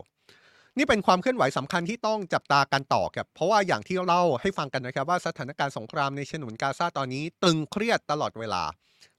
[0.77, 8.63] นี่เป็นความเคลื่อนไหวสำคัญที่ต้องจับตากันต่อครับ เพราะว่าอย่างที่เล่าให้ฟังกันนะครับว่าสถานการณ์สงครามในฉนวนกาซาตอนนี้ตึงเครียดตลอดเวลา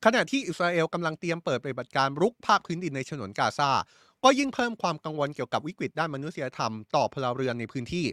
[0.05, 3.71] ขณะที่อิสราเอลกำลังเตรียมเปิดปฏิบัติการรุกภาคพื้นดินในฉนวนกาซา
[4.25, 8.07] ก็ยิ่งเพิ่มความกังวลเกี่ยวกับวิกฤตด้านมนุษยธรรมต่อพลเรือนในพื้นที่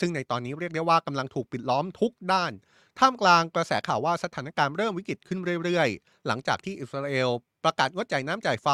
[0.00, 2.52] ซึ่งในตอนนี้เรียกได้ว่ากำลังถูกปิดล้อมทุกด้าน
[2.98, 7.30] ท่ามกลางกระแสข่าวว่าสถานการณ์เริ่มวิกฤตขึ้นเรื่อยๆ หลังจากที่อิสราเอล
[7.64, 8.68] ประกาศงดจ่ายน้ำจ่ายไฟ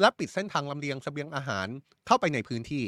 [0.00, 1.66] และปิดเส้นทางลำเลียงเสบียงอาหาร
[2.06, 2.84] เข้าไปในพื้นที่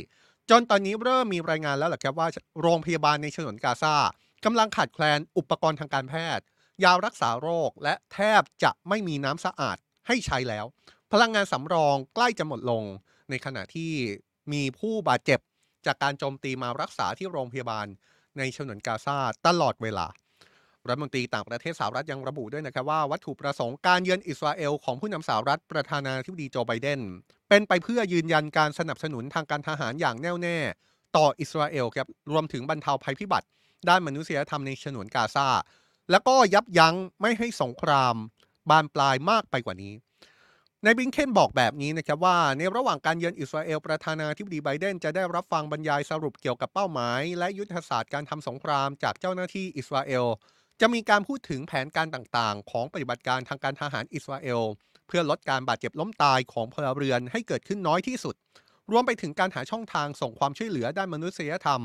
[0.51, 2.29] จนตอนนี้เริ่มมีรายงานแล้วแหละครับว่า
[2.63, 3.97] โรงพยาบาลในฉนวนกาซา
[4.45, 6.45] กำลังขาดแคลนอุปกรณ์ทางการแพทย์
[6.85, 10.65] ยารักษาโรคและแทบจะไม่มีน้ำสะอาดให้ใช้แล้ว
[11.13, 12.85] พลังงานสำรองใกล้จะหมดลง
[13.31, 13.93] ในขณะที่
[14.53, 15.41] มีผู้บาดเจ็บ
[15.87, 17.87] จากการโจมตีมารักษาที่โรงพยาบาล
[18.39, 20.07] ในฉนวนกาซาตลอดเวลา
[20.89, 27.01] รัฐมนตรีต่างประเทศสหรัฐยังระบุด้วยนะครับว่าวัตถุประสงค์การเยือนอิสราเอลของผู้นำสหรัฐประธานาธิบดีโจไบเดน
[27.49, 30.59] เป็นไปเพื่อยืนยันการสนับสนุนทางการทหารอย่างแน่วแน่
[31.17, 33.47] ต่ออิสราเอลครับรวมถึงบรรเทาภัยพิบัติ
[33.89, 35.49] ด้านมนุษยธรรมในฉนวนกาซา
[36.11, 38.15] แล้วก็ยับยั้งไม่ให้สงคราม
[38.71, 39.93] บานปลายมากไปกว่านี้
[40.89, 50.27] ในบิงเคนบอกแบบนี้นะครับว่า ในระหว่างการเยือนอิสราเอลประธานาธิบดีไบเดนจะได้รับฟังบรรยายสรุปเกี่ยวกับเป้าหมาย และยุทธศาสตร์การทำสงครามจากเจ้าหน้าที่อิสราเอล
[50.81, 54.63] จะมีการพูดถึงแผนการต่างๆ ของปฏิบัติการทางการทหารอิสราเอล
[55.07, 58.35] เพื่อลดการบาดเจ็บล้มตายของพลเรือนให้เกิดขึ้นน้อยที่สุด
[58.91, 61.81] รวมไปถึงการหาช่องทางส่งความช่วยเหลือด้านมนุษยธรรม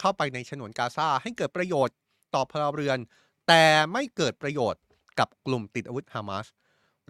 [0.00, 1.96] เข้าไปในฉนวนกาซาให้เกิดประโยชน์
[2.34, 2.98] ต่อพลเรือน
[3.48, 4.82] แต่ไม่เกิดประโยชน์
[5.18, 6.46] กับกลุ่มติดอาวุธฮามาส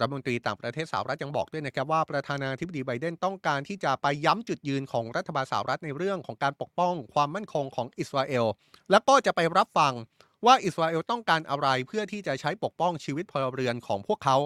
[0.00, 8.44] รัฐมนตรีต่างประเทศสหรัฐยังบอกด้วยนะครับว่าประธานาธิบดีไบเดนต้องการที่จะไปย้ำจุดยืนของรัฐบาลสหรัฐในเรื่องของการปกป้องความมั่นคงของอิสราเอล
[8.90, 9.92] และก็จะไปรับฟัง
[10.46, 14.36] ว่าอิสราเอลต้องการอะไรเพื่อที่จะใช้ปกป้องชีวิตพลเรือนของพวกเขา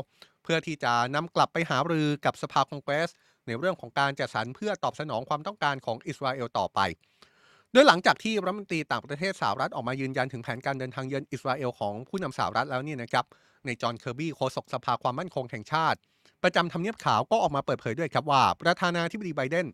[0.43, 3.11] เพื่อที่จะนำกลับไปหารือกับสภาคองเกรส
[3.47, 6.81] ในเรื่องของการจัดสรรเพื่อตอบสนองความต้องการของอิสราเอลต่อไป
[7.73, 13.25] โดยหลังจากที่รัฐมนตรีต่างประเทศสหรัฐออกมายืนยันถึงแผนการเดินทางเยือนอิสราเอลของผู้นำสหรัฐแล้วนี่นะครับ
[13.67, 15.99] ในจอห์นเคอร์บี้โฆษกสภาความมั่นคงแห่งชาติ
[16.43, 19.67] ประจำทำเนียบขาวก็ออกมาเปิดเผยด้วยครับว่า ประธานาธิบดีไบเดน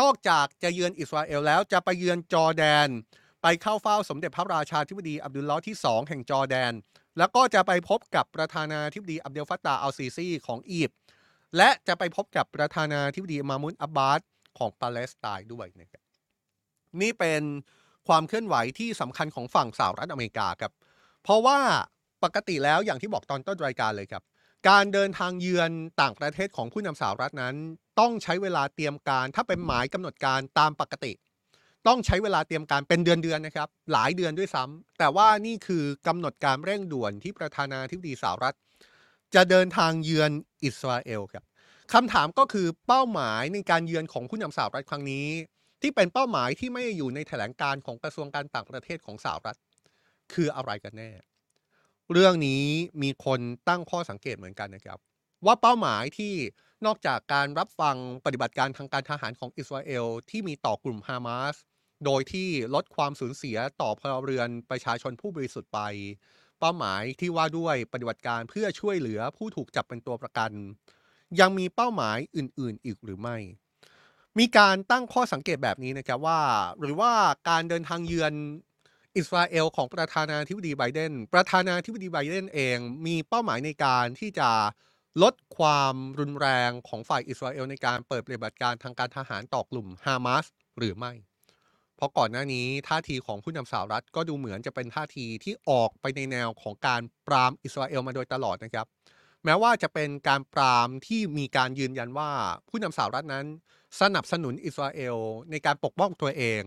[0.00, 2.88] นอกจากจะเยือนอิสราเอลแล้วจะไปเยือนจอร์แดน
[3.42, 6.72] ไปเข้าเฝ้าสมเด็จพระราชาธิบดีอับดุลลอฮ์ที่ 2 แห่งจอร์แดน
[7.18, 10.98] แล้วก็จะไปพบกับประธานาธิบดีอับเดลฟัตตาอัลซีซีของอียิปต์
[11.56, 14.20] และจะไปพบกับประธานาธิบดีมาห์มูดอับบาส
[14.58, 16.02] ของปาเลสไตน์ด้วยนะครับ
[17.00, 17.42] นี่เป็น
[18.08, 20.72] ความเคลื่อนไหวที่สำคัญของฝั่งสหรัฐอเมริกาครับ
[21.22, 21.60] เพราะว่า
[22.24, 24.22] ปกติแล้วอย่างที่บอกตอนต้นรายการเลยครับ
[24.68, 27.54] การเดินทางเยือนต่างประเทศของผู้นำสหรัฐนั้น
[28.00, 31.12] ต้องใช้เวลาเตรียมการ ถ้าเป็นหมายกำหนดการตามปกติ
[31.86, 38.56] ต้องใช้เวลาเตรียมการเป็นเดือนๆนะครับ หลายเดือนด้วยซ้ำแต่ว่านี่คือกำหนดการเร่งด่วนที่ประธานาธิบดีสหรัฐ
[39.34, 40.30] จะเดินทางเยือน
[40.64, 41.44] อิสราเอลครับ
[41.92, 45.26] คำถามก็คือเป้าหมายในการเยือนของผู้นำสหรัฐครั้งนี้
[45.82, 49.58] ที่เป็นเป้าหมายที่ไม่อยู่ในแถลงการของกระทรวงการต่างประเทศของสหรัฐ
[50.32, 51.10] คืออะไรกันแน่
[52.12, 52.64] เรื่องนี้
[53.02, 54.98] มีคนตั้งข้อสังเกตเหมือนกันนะครับ
[55.46, 56.34] ว่าเป้าหมายที่
[56.86, 61.56] นอกจากการรับฟังปฏิบัติการทางการทหารของอิสราเอลที่มีต่อกลุ่มฮามาส
[62.04, 65.80] โดยที่ลดความสูญเสียต่อพลเรือนประชาชนผู้บริสุทธิ์ไป
[66.60, 70.50] เป้าหมายที่ว่าด้วยปฏิบัติการเพื่อช่วยเหลือผู้ถูกจับเป็นตัวประกัน
[71.40, 73.36] ยังมีเป้าหมายอื่น ๆ อีกหรือไม่
[74.38, 76.40] มีการตั้งข้อสังเกตแบบนี้นะครับว่า
[76.80, 77.12] หรือว่า
[77.48, 78.32] การเดินทางเยือน
[79.16, 84.50] อิสราเอลของประธานาธิบดีไบเดน ประธานาธิบดีไบเดนเองมีเป้าหมายในการที่จะ
[85.22, 90.44] ลดความรุนแรงของฝ่ายอิสราเอลในการเปิดปฏิบัติการทางการทหารต่อกลุ่มฮามาส
[90.78, 91.12] หรือไม่
[91.96, 98.86] เพราะก่อนหน้านี้ท่าทีของผู้นำสหรัฐก็ดูเหมือนจะเป็นท่าทีที่ออกไปในแนวของการปรามอิสราเอลมาโดยตลอดนะครับ
[99.44, 102.30] แม้ว่าจะเป็นการปรามที่มีการยืนยันว่า
[102.68, 103.46] ผู้นำสหรัฐนั้น
[104.00, 105.16] สนับสนุนอิสราเอล
[105.50, 106.62] ในการปกป้องตัวเอง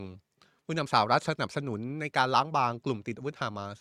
[0.65, 3.77] ผู้นำสหรัฐสนับสนุนในการล้างบางกลุ่มติดอาวุธฮามาส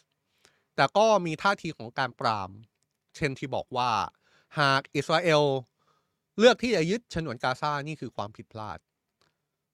[0.76, 2.50] แต่ก็มีท่าทีของการปราม
[3.16, 3.90] เช่นที่บอกว่า
[4.58, 5.42] หากอิสราเอล
[6.38, 8.78] เลือกที่จะยึดฉนวนกาซานี่คือความผิดพลาด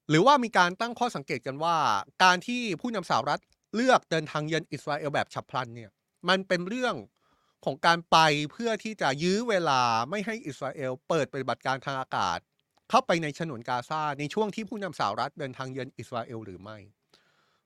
[0.08, 1.76] หรือว่ามีการตั้งข้อสังเกตกันว่า
[2.24, 3.40] การที่ผู้นำสหรัฐ
[3.74, 5.90] เลือกเดินทางเยือนอิสราเอลแบบฉับพลันเนี่ย
[6.28, 6.94] มันเป็นเรื่อง
[7.64, 8.16] ของการไป
[8.52, 12.38] เพื่อที่จะยื้อเวลาไม่ให้อิสราเอลเปิดปฏิบัติการทางอากาศ
[12.90, 16.78] เข้าไปในฉนวนกาซาในช่วงที่ผู้นำสหรัฐเดินทางเยือนอิสราเอลหรือไม่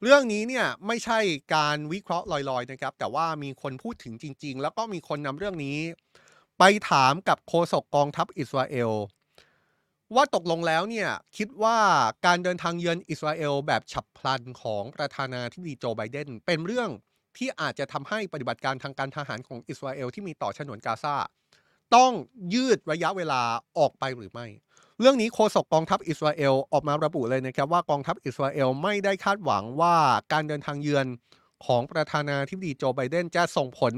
[0.06, 1.18] เรื่องนี้เนี่ยไม่ใช่
[1.54, 5.78] การวิเคราะห์ลอยๆนะครับ แต่ว่ามีคนพูดถึงจริง ๆ แล้วก็มีคนนำเรื่องนี้
[6.58, 8.92] ไปถามกับโฆษกกองทัพอิสราเอล
[10.14, 11.78] ว่าตกลงแล้วเนี่ยคิดว่า
[12.26, 16.90] การเดินทางเยือนอิสราเอลแบบฉับพลันของประธานาธิบดีโจไบเดนเป็นเรื่อง
[17.36, 21.16] ที่อาจจะทำให้ปฏิบัติการทางการทหารของอิสราเอลที่มีต่อฉนวนกาซา
[21.94, 22.12] ต้อง
[22.54, 23.42] ยืดระยะเวลา
[23.78, 24.46] ออกไปหรือไม่
[25.00, 29.96] เรื่องนี้โฆษกกองทัพอิสราเอลออกมาระบุเลยนะครับว่ากองทัพอิสราเอลไม่ได้คาดหวังว่า
[30.32, 31.06] การเดินทางเยือน
[31.66, 33.94] ของประธานาธิบดีโจไบเดนจะส่งผล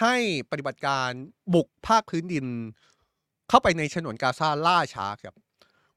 [0.00, 0.14] ให้
[0.50, 1.10] ปฏิบัติการ
[1.54, 2.46] บุกภาคพื้นดิน
[3.48, 5.34] เข้าไปในฉนวนกาซาล่าช้าครับ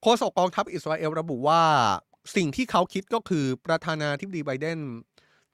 [0.02, 1.64] โฆษกกองทัพอิสราเอลระบุว่า
[2.36, 4.80] สิ่งที่เขาคิดก็คือประธานาธิบดีไบเดน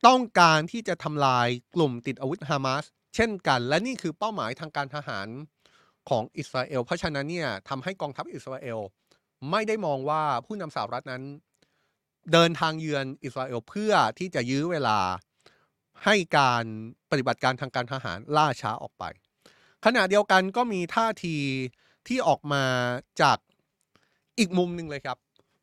[0.07, 5.27] ต้องการที่จะทำลายกลุ่มติดอาวุธฮามาสเช่นกัน และนี่คือเป้าหมายทางการทหาร
[6.09, 8.79] ของอิสราเอล เพราะฉะนั้นเนี่ยทำให้กองทัพอิสราเอล
[9.51, 11.23] ไม่ได้มองว่าผู้นำสหรัฐนั้น
[12.33, 14.99] เดินทางเยือนอิสราเอลเพื่อที่จะยื้อเวลา
[16.05, 16.63] ให้การ
[17.11, 19.03] ปฏิบัติการทางการทหารล่าช้าออกไป
[19.85, 21.37] ขณะเดียวกันก็มีท่าที
[22.07, 22.63] ที่ออกมา
[23.21, 23.37] จาก
[24.39, 25.17] อีกมุมหนึ่งเลยครับ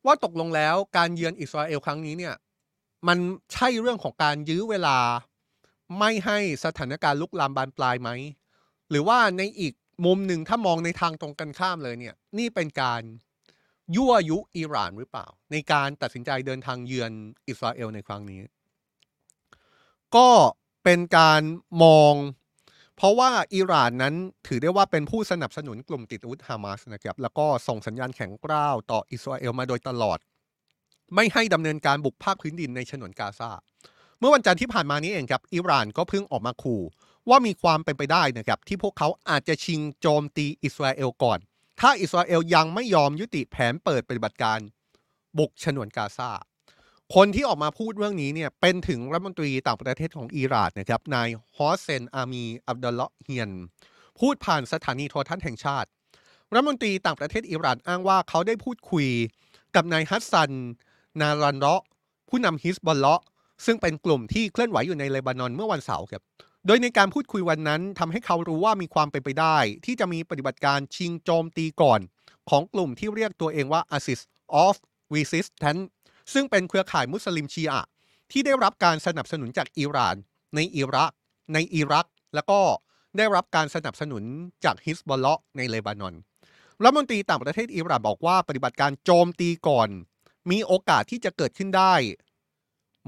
[0.07, 2.35] ว่าตกลงแล้วการเยือนอิสราเอลครั้งนี้เนี่ย
[3.09, 3.18] มัน
[3.53, 4.98] ใช่เรื่องของการยื้อเวลา
[5.98, 8.11] ไม่ให้สถานการณ์ลุกลามบานปลายไหม
[8.90, 9.74] หรือว่าในอีก
[10.05, 13.03] มุมหนึ่งถ้ามองในทางตรงกันข้ามเลยเนี่ย นี่เป็นการ
[13.97, 17.13] ยั่วยุอิหร่านหรือเปล่า ในการตัดสินใจเดินทางเยือน
[17.49, 18.41] อิสราเอลในครั้งนี้
[20.17, 20.29] ก็
[20.85, 21.43] เป็นการ
[21.83, 22.15] มอง
[22.97, 24.15] เพราะว่าอิหร่านนั้น
[24.47, 30.19] ถือได้ว่าเป็นผู้สนับสนุนกลุ่มติดอาวุธฮามาสนะครับแล้วก็ส่งสัญญาณแข็งกร้าวต่ออิสราเอลมาโดยตลอด
[31.15, 33.51] ไม่ให้ดำเนินการบุกภาคพื้นดินในฉนวนกาซา
[34.19, 36.83] เมื่อวันจันทร์ที่ผ่านมานี้เองครับอิหร่านก็เพิ่งออกมาขู่
[37.31, 41.38] ว่ามีความเป็นไปได้นะครับที่พวกเขาอาจจะชิงโจมตีอิสราเอลก่อน
[41.81, 44.59] ถ้าอิสราเอลยังไม่ยอมยุติแผนเปิดปฏิบัติการ
[45.38, 46.31] บุกฉนวนกาซา
[47.14, 53.51] คนที่ออกมาพูดเรื่องนี้เนี่ยเป็นถึงรัฐมนตรีต่างประเทศของอิหร่านนะครับนายฮอสเซนอามีร์อับดุลเลาะเฮียน
[54.19, 55.88] พูดผ่านสถานีโทรทัศน์แห่งชาติ
[56.53, 59.07] รัฐมนตรีต่างประเทศอิหร่านอ้างว่าเขาได้พูดคุย
[59.75, 60.53] กับนายฮัสซัน
[61.21, 61.83] นาสรัลเลาะห์
[62.29, 63.23] ผู้นำฮิซบอลเลาะห์
[63.66, 66.23] ซึ่งเป็นกลุ่มที่เคลื่อนไหวอยู่ในเลบานอนเมื่อวันเสาร์ครับ
[66.66, 72.01] โดยในการพูดคุยวันนั้นทำให้เขารู้ว่ามีความเป็นไปได้ ที่จะมีปฏิบัติการชิงโจมตีก่อน
[72.51, 74.20] ของกลุ่มที่เรียกตัวเองว่า Axis
[74.64, 74.77] of
[75.14, 75.83] Resistance
[76.33, 77.83] ซึ่งเป็นเครือข่ายมุสลิมชีอะ
[78.31, 80.16] ที่ได้รับการสนับสนุนจากอิหร่าน
[80.55, 81.12] ในอิรัก
[81.55, 82.61] ในอิรัก แล้วก็
[83.16, 84.23] ได้รับการสนับสนุน
[84.64, 86.14] จากฮิสบอลเลาะห์ในเลบานอน
[86.83, 89.88] รัฐมนตรีต่างประเทศอิหร่านบอกว่าปฏิบัติการโจมตีก่อน
[90.51, 91.94] มีโอกาสที่จะเกิดขึ้นได้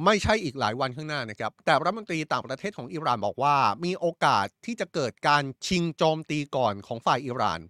[0.05, 7.61] ไม่ใช่อีกหลายวันข้างหน้านะครับ แต่รัฐมนตรีต่างประเทศของอิหร่านบอกว่า มีโอกาสที่จะเกิดการชิงโจมตีก่อนของฝ่ายอิหร่าน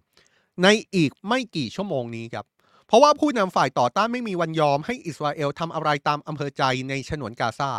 [0.63, 2.45] ในอีกไม่กี่ชั่วโมงนี้ครับ
[2.87, 7.71] เพราะว่าผู้นำฝ่ายต่อต้านไม่มีวันยอมให้อิสราเอลทำอะไรตามอำเภอใจในฉนวนกาซา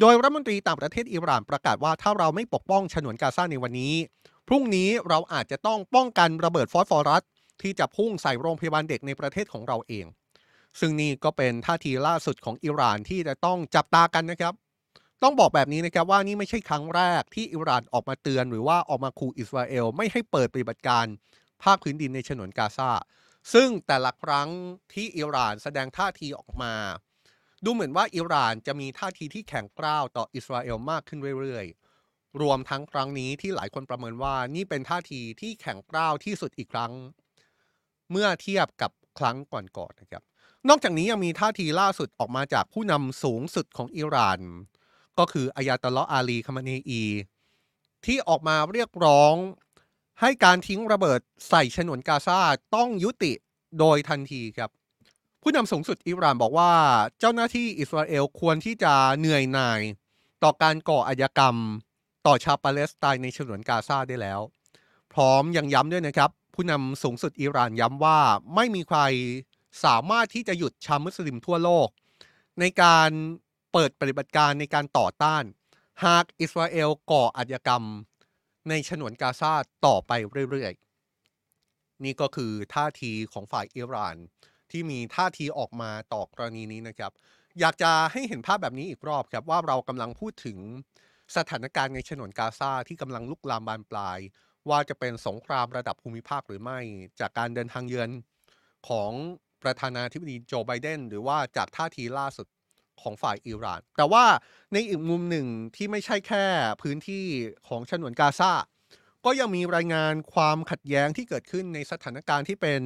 [0.00, 3.94] โดยรัฐมนตรีต่างประเทศอิหร่านประกาศว่าถ้าเราไม่ปกป้องฉนวนกาซาในวันนี้
[4.48, 7.22] พรุ่งนี้เราอาจจะต้องป้องกันระเบิดฟอสฟอรัส
[7.62, 10.06] ที่จะพุ่งใส่โรงพยาบาลเด็กในประเทศของเราเอง
[10.78, 14.54] ซึ่งนี่ก็เป็นท่าทีล่าสุดของอิหร่านที่จะต้องจับตากันนะครับ
[15.22, 21.06] ต้องบอกแบบนี้นะครับว่านี่ไม่ใช่ครั้งแรกที่อิหร่านออกมาเตือน หรือว่าออกมาขู่อิสราเอลไม่ให้เปิดปฏิบัติการ
[21.62, 22.90] ภาคพื้นดินในฉนวนกาซา
[23.52, 24.48] ซึ่งแต่ละครั้ง
[24.92, 26.74] ที่อิหร่านแสดงท่าทีออกมา
[27.64, 36.92] ดูเหมือนว่าอิหร่านจะมีท่าทีที่แข็งกร้าวต่ออิสราเอลมากขึ้นเรื่อยๆ รวมทั้งครั้งนี้ที่หลายคนประเมินว่านี่เป็นท่าทีที่แข็งกร้าวที่สุดอีกครั้ง
[38.10, 40.22] เมื่อเทียบกับครั้งก่อนๆนะครับ
[40.68, 44.40] นอกจากนี้ยังมีท่าทีล่าสุดออกมาจากผู้นำสูงสุดของอิหร่าน
[45.18, 47.02] ก็คืออายาตลออาลีคามาเนอี
[48.04, 49.34] ที่ออกมาเรียกร้อง
[50.20, 52.38] ให้การทิ้งระเบิดใส่ฉนวนกาซา
[52.74, 53.32] ต้องยุติ
[53.78, 54.70] โดยทันทีครับ
[55.42, 56.72] ผู้นำสูงสุดอิหร่านบอกว่า
[57.18, 59.80] เจ้าหน้าที่อิสราเอลควรที่จะเหนื่อยหน่าย
[60.42, 61.56] ต่อการก่ออาชญากรรม
[62.26, 64.40] ต่อชาวปาเลสไตน์ในฉนวนกาซาได้แล้ว
[65.12, 68.18] พร้อมยังย้ำด้วยนะครับ ผู้นำสูงสุดอิหร่านย้ำว่า
[68.54, 68.98] ไม่มีใคร
[69.84, 71.88] สามารถที่จะหยุดชาวมุสลิมทั่วโลก
[72.60, 73.10] ในการ
[73.72, 75.44] เปิดปฏิบัติการในการต่อต้าน
[76.04, 77.84] หากอิสราเอลก่ออาชญากรรม
[78.68, 79.52] ในฉนวนกาซา
[79.86, 80.12] ต่อไป
[80.50, 84.16] เรื่อยๆ นี่ก็คือท่าทีของฝ่ายอิหร่าน
[84.70, 87.12] ที่มีท่าทีออกมาต่อกรณีนี้นะครับ
[87.60, 90.58] อยากจะให้เห็นภาพแบบนี้อีกรอบครับว่าเรากำลังพูดถึง
[91.36, 94.18] สถานการณ์ในฉนวนกาซาที่กำลังลุกลามบานปลาย
[94.68, 96.78] ว่าจะเป็นสงครามระดับภูมิภาคหรือไม่
[97.20, 98.10] จากการเดินทางเยือน
[98.88, 99.12] ของ
[99.62, 102.46] ประธานาธิบดีโจไบเดนหรือว่าจากท่าทีล่าสุด
[103.02, 104.24] ของฝ่ายอิหร่าน แต่ว่า
[104.72, 105.46] ในอีกมุมหนึ่ง
[105.76, 106.44] ที่ไม่ใช่แค่
[106.82, 107.24] พื้นที่
[107.68, 108.52] ของฉนวนกาซา
[109.24, 112.82] ก็ยังมีรายงานความขัดแย้งที่เกิดขึ้นในสถานการณ์ที่เป็น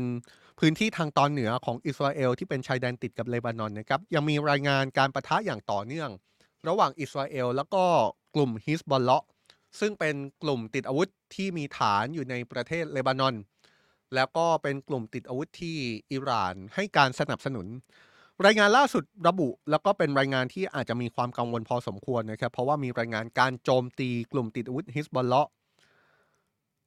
[0.60, 6.10] พื้นที่ทางตอนเหนือของอิสราเอลที่เป็นชายแดนติดกับเลบานอนนะครับยังมีรายงานการประทะอย่างต่อเนื่อง
[6.68, 7.84] ระหว่างอิสราเอลแล้วก็
[8.34, 9.24] กลุ่มฮิสบอลเลาะ
[9.80, 13.34] ซึ่งเป็นกลุ่มติดอาวุธที่มีฐานอยู่ในประเทศเลบานอน
[14.14, 15.76] แล้วก็เป็นกลุ่มติดอาวุธที่
[16.12, 17.66] อิหร่านให้การสนับสนุน
[18.46, 25.48] รายงานล่าสุดระบุ แล้วก็เป็นรายงานที่อาจจะมีความกังวลพอสมควรนะครับ เพราะว่ามีรายงานการโจมตีกลุ่มติดอาวุธฮิสบอลเลาะ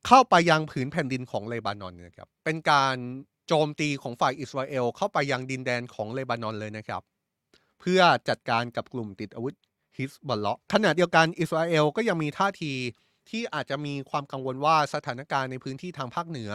[0.08, 2.96] เข้าไปยังผืนแผ่นดินของเลบานอนนะครับเป็นการ
[3.48, 7.02] โจมตีของฝ่ายอิสราเอลเข้าไปยังดินแดนของเลบานอนเลยนะครับ
[7.80, 9.54] เพื่อจัดการกับกลุ่มติดอาวุธ
[9.98, 12.74] ฮิสบอลเลาะขณะเดียวกันอิสราเอลก็ยังมีท่าที
[13.30, 16.52] ที่อาจจะมีความกังวลว่าสถานการณ์ในพื้นที่ทางภาคเหนือ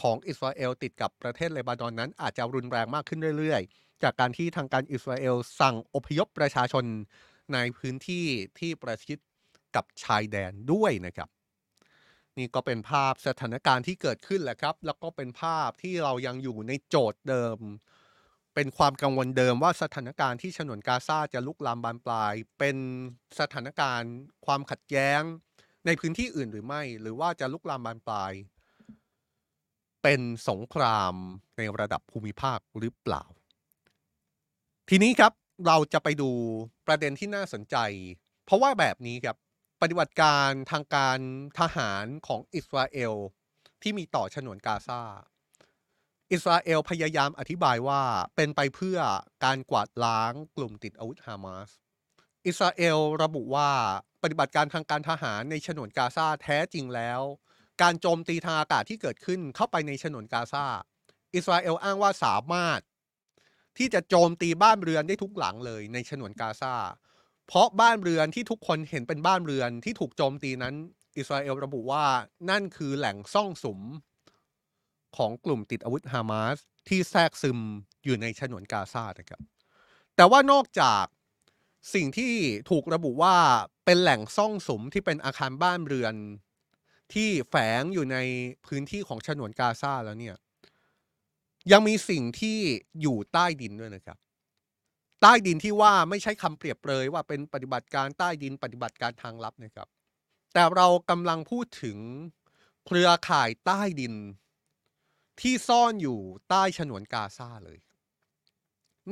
[0.00, 6.84] ของอิสราเอลติดกับประเทศเลบานอนนั้นอาจจะรุนแรงมากขึ้นเรื่อยๆ จากการที่ทางการอิสราเอลสั่งอพยพประชาชน
[7.54, 8.26] ในพื้นที่
[8.58, 9.18] ที่ประชิด
[9.76, 11.28] กับชายแดนด้วยนะครับ
[12.38, 17.58] นี่ก็เป็นภาพสถานการณ์ที่เกิดขึ้นแหละครับ แล้วก็เป็นภาพที่เรายังอยู่ในโจทย์เดิม
[18.54, 22.76] เป็นความกังวลเดิมว่าสถานการณ์ที่ฉนวนกาซาจะลุกลามบานปลาย เป็น
[23.40, 24.12] สถานการณ์
[24.46, 25.22] ความขัดแย้ง
[25.86, 28.32] ในพื้นที่อื่นหรือไม่ หรือว่าจะลุกลามบานปลาย
[30.02, 31.14] เป็นสงคราม
[31.56, 33.24] ในระดับภูมิภาคหรือเปล่า
[34.88, 35.32] ทีนี้ครับ
[35.66, 36.30] เราจะไปดู
[36.86, 37.76] ประเด็นที่น่าสนใจ
[38.44, 39.36] เพราะว่าแบบนี้ครับ
[39.82, 41.18] ปฏิบัติการทางการ
[41.58, 43.14] ทหารของอิสราเอล
[43.82, 45.02] ที่มีต่อฉนวนกาซา
[46.32, 48.02] อิสราเอลพยายามอธิบายว่า
[48.36, 48.98] เป็นไปเพื่อ
[49.44, 51.70] การกวาดล้างกลุ่มติดอาวุธฮามาส
[52.46, 53.70] อิสราเอลระบุว่า
[54.22, 57.20] ปฏิบัติการทางการทหารในฉนวนกาซาแท้จริงแล้ว
[57.82, 60.66] การโจมตีทางอากาศที่เกิดขึ้นเข้าไปในฉนวนกาซา
[61.34, 62.80] อิสราเอลอ้างว่าสามารถ
[63.78, 66.74] ที่จะโจมตีบ้านเรือนได้ทุกหลังเลยในฉนวนกาซา
[67.46, 70.74] เพราะบ้านเรือนที่ทุกคนเห็นเป็นบ้านเรือนที่ถูกโจมตีนั้น
[71.16, 72.04] อิสราเอลระบุว่า
[72.50, 73.80] นั่นคือแหล่งซ่องสุม
[75.16, 77.58] ของกลุ่มติดอาวุธฮามาสที่แทรกซึม
[78.04, 79.40] อยู่ในฉนวนกาซานะครับ
[80.16, 81.04] แต่ว่านอกจาก
[81.94, 82.32] สิ่งที่
[82.70, 83.36] ถูกระบุว่า
[83.84, 86.14] เป็นแหล่งซ่องสุมที่เป็นอาคารบ้านเรือน
[87.14, 88.18] ที่แฝงอยู่ใน
[88.66, 90.36] พื้นที่ของฉนวนกาซาแล้วเนี่ย
[91.72, 92.58] ยังมีสิ่งที่
[93.00, 94.18] อยู่ใต้ดินด้วยนะครับ
[95.20, 99.88] ใต้ดินที่ว่าไม่ใช่คำเปรียบเปรยว่าเป็นปฏิบัติการใต้ดินปฏิบัติการทางลับนะครับ
[100.52, 101.98] แต่เรากำลังพูดถึง
[102.86, 104.14] เครือข่ายใต้ดิน
[105.40, 106.18] ที่ซ่อนอยู่
[106.48, 107.78] ใต้ฉนวนกาซาเลย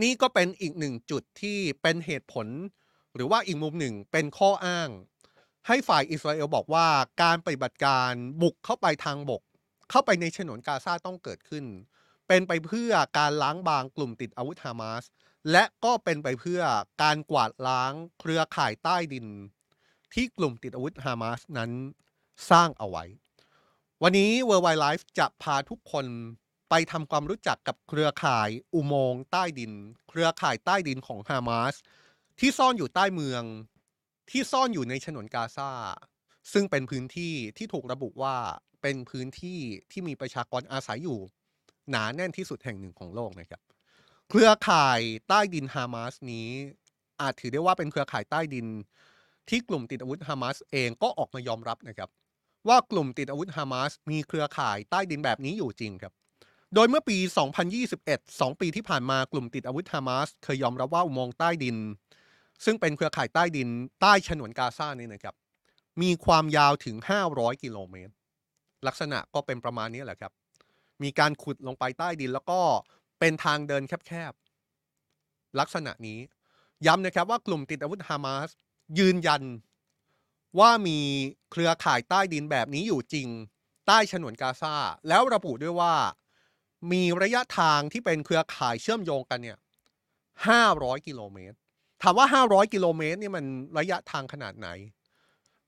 [0.02, 2.46] นี่ก็เป็นอีกหนึ่งจุดที่เป็นเหตุผล
[3.14, 4.88] หรือว่าอีกมุมหนึ่งเป็นข้ออ้าง
[5.66, 6.86] ให้ฝ่ายอิสราเอลบอกว่า
[7.22, 8.10] การปฏิบัติการ
[8.42, 9.42] บุกเข้าไปทางบก
[9.90, 11.64] เข้าไปในฉนวนกาซาต้องเกิดขึ้น
[12.28, 15.04] เป็นไปเพื่อการล้างบางกลุ่มติดอาวุธฮามาส
[15.50, 16.62] และก็เป็นไปเพื่อ
[17.02, 19.26] การกวาดล้างเครือข่ายใต้ดิน
[20.14, 21.70] ที่กลุ่มติดอาวุธฮามาสนั้น
[22.50, 23.04] สร้างเอาไว้
[24.02, 26.06] วันนี้ World Wide Life จะพาทุกคน
[26.70, 29.72] ไปทำความรู้จักกับเครือข่ายอุโมงค์ใต้ดิน
[30.08, 31.74] เครือข่ายใต้ดินของฮามาส
[32.38, 33.42] ที่ซ่อนอยู่ใต้เมือง
[34.30, 35.70] ที่ซ่อนอยู่ในฉนวนกาซา
[36.52, 38.36] ซึ่งเป็นพื้นที่ที่ถูกระบุว่า
[38.82, 39.60] เป็นพื้นที่
[39.90, 41.18] ที่มีประชากรอาศัยอยู่
[41.90, 43.60] หนาแน่นที่สุดแห่งหนึ่งของโลกนะครับ
[44.28, 46.48] เครือข่ายใต้ดินฮามาสนี้
[47.20, 48.66] อาจถือได้ว่าเป็นเครือข่ายใต้ดิน
[49.48, 52.08] ที่กลุ่มติดอาวุธฮามาสเองก็ออกมายอมรับนะครับ
[52.68, 56.12] ว่ากลุ่มติดอาวุธฮามาสมีเครือข่ายใต้ดินแบบนี้อยู่จริงครับ
[56.74, 57.16] โดยเมื่อปี
[57.78, 61.76] 2021 2 ปีที่ผ่านมากลุ่มติดอาวุธฮามาสเคยยอมรับว่าอุโมงค์ใต้ดิน
[62.64, 63.68] ซึ่งเป็นเครือข่ายใต้ดิน
[64.00, 65.34] ใต้ฉนวนกาซานี่นะครับ
[66.02, 66.96] มีความยาวถึง
[67.30, 68.12] 500 กิโลเมตร
[68.86, 70.32] ลักษณะก็เป็นประมาณนี้แหละครับ
[71.02, 72.60] มีการขุดลงไปใต้ดินแล้วก็
[73.20, 76.18] เป็นทางเดินแคบๆ ลักษณะนี้
[76.86, 78.50] ย้ำนะครับว่ากลุ่มติดอาวุธฮามาส
[78.98, 79.42] ยืนยัน
[80.58, 80.98] ว่ามี
[81.50, 83.28] เครือข่ายใต้ดินแบบนี้อยู่จริง
[83.86, 84.74] ใต้ฉนวนกาซา
[85.08, 85.94] แล้วระบุด้วยว่า
[86.92, 89.58] มีระยะทางที่เป็นเครือข่ายเชื่อมโยงกันเนี่ย
[90.32, 91.56] 500 กิโลเมตร
[92.02, 93.44] ถามว่า 500 กิโลเมตรนี่มัน
[93.78, 94.68] ระยะทางขนาดไหน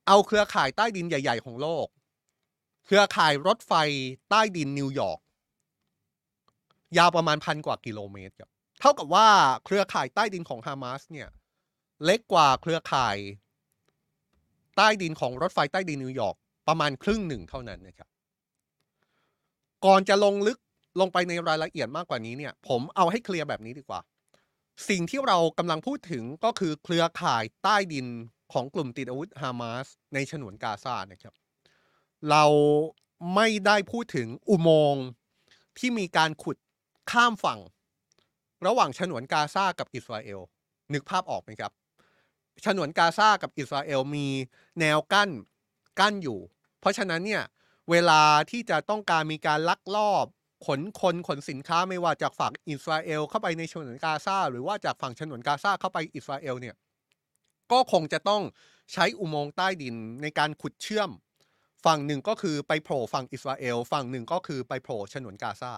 [0.06, 1.86] เอาเครือข่ายใต้ดินใหญ่ ๆ ของโลก
[2.86, 3.72] เครือข่ายรถไฟ
[4.30, 5.20] ใต้ดินนิวยอร์ก
[6.98, 8.50] ยาวประมาณพันกว่ากิโลเมตรครับ
[8.80, 9.28] เท่ากับว่า
[9.64, 11.28] เครือข่ายใต้ดินของฮามาสเนี่ย
[12.04, 13.16] เล็กกว่าเครือข่าย
[14.76, 16.36] ใต้ดินของรถไฟใต้ดินนิวยอร์ก
[16.68, 18.08] ประมาณครึ่งหนึ่งเท่านั้นนะครับ
[19.84, 20.58] ก่อนจะลงลึก
[21.00, 24.00] ลงไปในรายละเอียดมากกว่านี้เนี่ย ผมเอาให้เคลียร์แบบนี้ดีกว่า
[24.88, 28.06] สิ่งที่เรากำลังพูดถึงก็คือเครือข่ายใต้ดิน
[28.52, 31.34] ของกลุ่มติดอาวุธฮามาสในฉนวนกาซานะครับ
[32.30, 32.44] เรา
[33.34, 35.04] ไม่ได้พูดถึงอุโมงค์
[35.78, 36.56] ที่มีการขุด
[37.10, 37.60] ข้ามฝั่ง
[38.66, 40.40] ระหว่างฉนวนกาซากับอิสราเอล
[40.92, 41.72] นึกภาพออกไหมครับ
[42.64, 44.26] ฉนวนกาซากับอิสราเอลมี
[44.80, 45.30] แนวกั้น
[46.00, 46.38] กั้นอยู่
[46.80, 47.42] เพราะฉะนั้นเนี่ย
[47.90, 50.26] เวลาที่จะต้องการมีการลักลอบ
[50.66, 56.74] ขนคนขนสินค้าไม่ว่าจากฝั่งอิสราเอลเข้าไปในฉนวนกาซาหรือว่าจากฝั่งฉนวนกาซาเข้าไปอิสราเอลเนี่ย
[57.72, 58.42] ก็คงจะต้อง
[58.92, 61.10] ใช้อุโมงค์ใต้ดินในการขุดเชื่อม
[61.84, 65.72] ฝั่งหนึ่งก็คือไปโผล่ฝั่งอิสราเอลฝั่งหนึ่งก็คือไปโผล่ฉนวนกาซา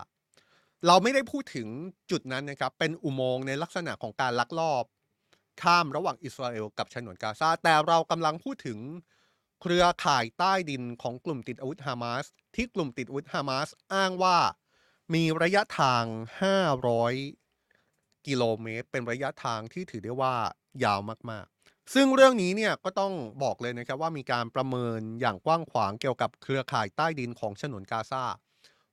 [0.86, 1.68] เราไม่ได้พูดถึง
[2.10, 4.84] จุดนั้นนะครับ เป็นอุโมงค์ในลักษณะของการลักลอบ
[5.62, 8.78] ข้ามระหว่างอิสราเอลกับฉนวนกาซาแต่เรากำลังพูดถึง
[9.60, 12.24] เครือข่ายใต้ดินของกลุ่มติดอาวุธฮามาส
[12.54, 14.38] ที่กลุ่มติดอาวุธฮามาสอ้างว่า
[15.14, 16.04] มีระยะทาง
[17.10, 20.34] 500 กิโลเมตร เป็นระยะทางที่ถือได้ว่า
[20.84, 21.00] ยาว
[21.30, 28.24] มากๆ ซึ่งเรื่องนี้เนี่ยก็ต้องบอกเลยนะครับว่ามีการประเมินอย่างกว้างขวางเกี่ยวกับเครือข่ายใต้ดินของฉนวนกาซา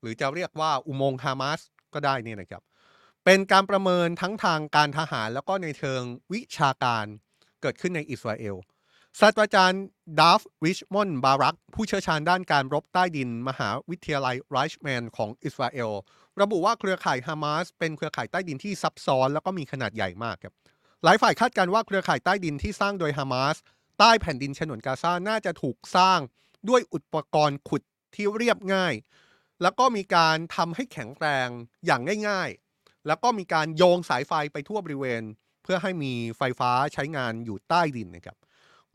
[0.02, 1.62] หรือจะเรียกว่าอุโมงค์ฮามาส
[1.94, 2.64] ก็ได้เนี่ยนะครับ
[3.26, 6.02] เป็นการประเมินทั้งทางการทหารแล้วก็ในเชิง
[6.34, 7.06] วิชาการ
[7.62, 8.56] เกิดขึ้นในอิสราเอล
[9.18, 9.84] ศาสตราจารย์
[10.20, 15.92] ดัฟริชมอนบารัก ผู้เชี่ยวชาญด้านการรบใต้ดิน มหาวิทยาลัยไรชแมนของอิสราเอล
[16.42, 20.54] ระบุว่าเครือข่ายฮามาสเป็นเครือข่ายใต้ดินที่ซับซ้อน แล้วก็มีขนาดใหญ่มากครับ
[21.04, 23.58] หลายฝ่ายคาดการณ์ว่าเครือข่ายใต้ดินที่สร้างโดยฮามาส
[24.00, 26.20] ใต้แผ่นดินฉนวนกาซาน่าจะถูกสร้าง
[26.70, 27.82] ด้วยอุปกรณ์ขุด
[28.16, 28.94] ที่เรียบง่าย
[29.62, 31.50] แล้วก็มีการทำให้แข็งแรง
[31.86, 35.24] อย่างง่าย ๆ แล้วก็มีการโยงสายไฟไปทั่วบริเวณ
[35.64, 38.38] เพื่อให้มีไฟฟ้าใช้งานอยู่ใต้ดินนะครับ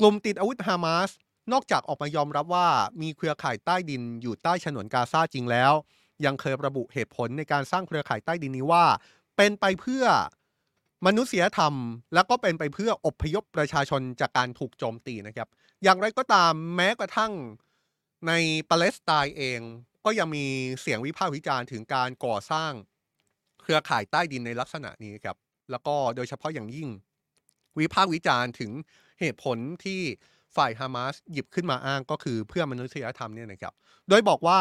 [0.01, 1.11] กลุ่มติดอาวุธฮามาส
[1.53, 2.69] นอกจากออกมายอมรับว่า
[3.03, 5.73] มีเครือข่ายใต้ดินอยู่ใต้ฉนวนกาซาจริงแล้ว
[6.25, 8.85] ยังเคยระบุเหตุผลในการสร้างเครือข่ายใต้ดินนี้ว่า
[9.37, 10.05] เป็นไปเพื่อ
[11.07, 11.75] มนุษยธรรม
[12.15, 15.49] แล้วก็เป็นไปเพื่ออพยพประชาชนจากการถูกโจมตีนะครับ
[15.83, 17.33] อย่างไรก็ตามแม้กระทั่ง
[18.27, 18.33] ใน
[18.71, 19.61] ปาเลสไตน์เอง
[20.05, 20.45] ก็ยังมี
[20.81, 22.73] เสียงวิพากษ์วิจารณ์ถึงการก่อสร้าง
[23.63, 25.37] เครือข่ายใต้ดินในลักษณะนี้ครับ
[25.71, 26.89] แล้วก็โดยเฉพาะอย่างยิ่ง
[27.79, 28.71] วิพากษ์วิจารณ์ถึง
[29.21, 30.01] เหตุผลที่
[30.57, 33.75] ฝ่ายฮามาสหยิบขึ้นมาอ้างก็คือเพื่อมนุษยธรรมเนี่ยนะครับ
[34.09, 34.61] โดยบอกว่า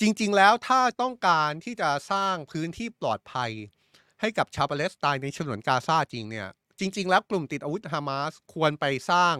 [0.00, 3.50] จริงๆ แล้วถ้าต้องการที่จะสร้างพื้นที่ปลอดภัย
[4.20, 6.48] ให้กับชาวปาเลสไตน์ในฉนวนกาซาจริงเนี่ย
[6.78, 9.34] จริง ๆ แล้วกลุ่มติดอาวุธฮามาสควรไปสร้าง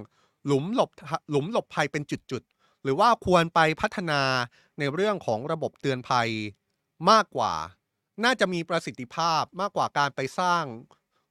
[0.47, 0.91] หลุมหลบ
[1.31, 4.23] หลุมหลบภัยเป็นจุดๆ หรือว่าควรไปพัฒนา
[4.79, 6.29] ในเรื่องของระบบเตือนภัย
[7.11, 7.55] มากกว่า
[8.25, 10.65] น่าจะมีประสิทธิภาพมากกว่าการไปสร้าง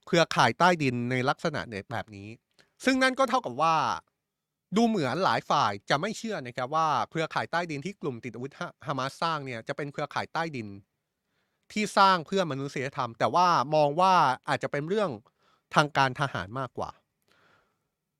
[0.06, 1.60] เครือข่ายใต้ดินในลักษณะ
[1.92, 2.28] แบบนี้
[2.84, 3.76] ซึ่งนั่นก็เท่ากับว่า
[4.76, 8.52] ดูเหมือนหลายฝ่ายจะไม่เชื่อนะครับว่าเครือข่ายใต้ดินที่กลุ่มติดอาวุธ
[8.86, 10.68] ฮามาสสร้างเนี่ยจะเป็นเครือข่ายใต้ดิน
[11.72, 14.14] ที่สร้างเพื่อมนุษยธรรม แต่ว่ามองว่า
[14.48, 15.10] อาจจะเป็นเรื่อง
[15.74, 16.90] ทางการทหารมากกว่า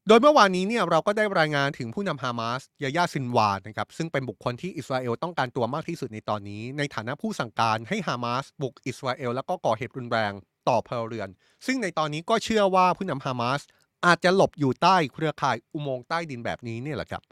[0.09, 10.33] โดยเมื่อวานนี้เนี่ยเราก็ได้รายงานถึงผู้นำฮามาสยายาซินวาดนะครับซึ่งเป็นบุคคลที่อิสราเอลต้องการตัวมากที่สุดในตอนนี้ ในฐานะผู้สั่งการให้ฮามาสบุกอิสราเอลแล้วก็ก่อเหตุรุนแรง
[10.69, 11.29] ต่อพลเรือน
[11.67, 13.61] ซึ่งในตอนนี้ก็เชื่อว่าผู้นำฮามาส
[14.07, 17.23] อาจจะหลบอยู่ใต้เครือข่ายอุโมงค์ใต้ดินแบบนี้เนี่ยแหละครับ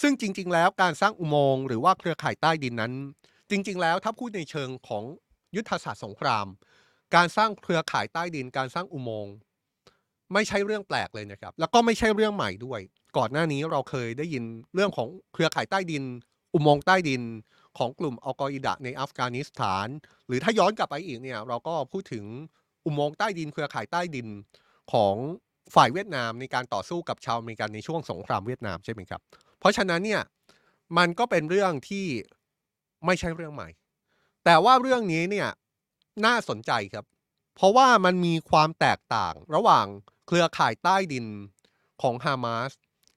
[0.00, 2.92] ซึ่งจริง ๆ แล้วการสร้างอุโมงค์หรือว่าเครือข่ายใต้ดินนั้น
[3.50, 5.04] จริง ๆ แล้วถ้าพูดในเชิงของ
[5.56, 6.46] ยุทธศาสตร์สงคราม
[7.14, 9.34] การสร้างเครือข่ายใต้ดิน การสร้างอุโมงค์
[10.32, 12.80] ไม่ใช่เรื่องแปลกเลยนะครับ แล้วก็ไม่ใช่เรื่องใหม่ด้วย
[13.16, 14.44] ก่อนหน้านี้เราเคยได้ยิน
[14.74, 16.04] เรื่องของเครือข่ายใต้ดิน
[16.54, 17.22] อุโมงค์ใต้ดิน
[17.78, 19.86] ของกลุ่มอัลกออิดะในอัฟกานิสถาน
[20.26, 22.24] หรือถ้าย้อนกลับไปอีกเนี่ยเราก็พูดถึง
[22.84, 24.28] อุโมงค์ใต้ดิน เครือข่ายใต้ดิน
[24.92, 25.14] ของ
[25.74, 29.20] ฝ่ายเวียดนามในการต่อสู้กับชาวอเมริกันในช่วงสงครามเวียดนามใช่ไหมครับ
[29.58, 30.22] เพราะฉะนั้นเนี่ย
[30.98, 32.06] มันก็เป็นเรื่องที่
[33.06, 33.68] ไม่ใช่เรื่องใหม่
[34.44, 35.48] แต่ว่าเรื่องนี้เนี่ย
[36.26, 37.04] น่าสนใจครับ
[37.56, 39.86] เพราะว่ามันมีความแตกต่างระหว่าง
[40.26, 41.26] เครือข่ายใต้ดิน
[42.02, 42.70] ของฮามาส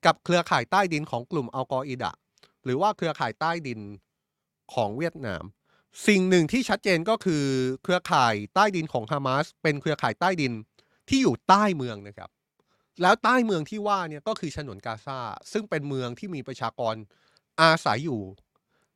[0.05, 2.13] กับเครือข่ายใต้ดินของกลุ่มอัลกออิดะ
[2.63, 3.79] หรือว่าเครือข่ายใต้ดิน
[4.73, 5.43] ของเวียดนาม
[6.07, 7.43] สิ่งหนึ่งที่ชัดเจนก็คือ
[7.83, 10.53] เครือข่ายใต้ดินของฮามาสเป็นเครือข่ายใต้ดิน
[11.09, 12.29] ที่อยู่ใต้เมืองนะครับ
[13.01, 15.19] แล้วใต้เมืองที่ว่าเนี่ยก็คือฉนวนกาซา
[15.51, 16.95] ซึ่งเป็นเมืองที่มีประชากร
[17.61, 18.21] อาศัยอยู่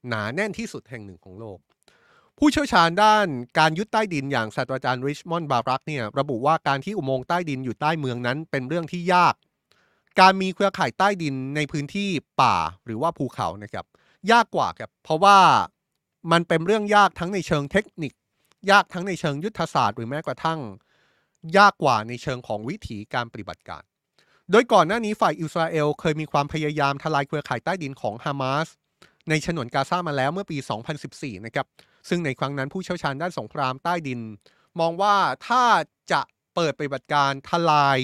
[0.07, 1.59] หนาแน่นที่สุดแห่งหนึ่งของโลก
[2.37, 3.27] ผู้เชี่ยวชาญด้าน
[3.59, 9.35] การยึดใต้ดินอย่างศาสตราจารย์ริชมอนด์บารักเนี่ยระบุว่าการที่อุโมงค์ใต้ดินอยู่ใต้เมืองนั้นเป็นเรื่องที่ยาก
[10.19, 12.09] การมีเครือข่ายใต้ดินในพื้นที่
[12.41, 13.85] ป่าหรือว่าภูเขานะครับ
[14.31, 15.37] ยากกว่าครับเพราะว่า
[16.31, 18.13] มันเป็นเรื่องยากทั้งในเชิงเทคนิค
[18.71, 20.59] ยากทั้งในเชิงยุทธศาสตร์ หรือแม้กระทั่ง
[21.57, 23.83] ยากกว่าในเชิงของวิถีการปฏิบัติการ
[24.51, 28.67] โดยก่อนหน้านี้ฝ่ายอิสราเอลเคยมีความพยายามทลายเครือข่ายใต้ดินของฮามาส
[29.29, 30.57] ในฉนวนกาซามาแล้วเมื่อปี
[31.01, 31.67] 2014 นะครับ
[32.09, 34.19] ซึ่งในครั้งนั้นผู้เชี่ยวชาญด้านสงครามใต้ดิน
[34.79, 35.15] มองว่า
[35.47, 35.63] ถ้า
[36.11, 36.21] จะ
[36.55, 37.99] เปิดปฏิบัติการทลาย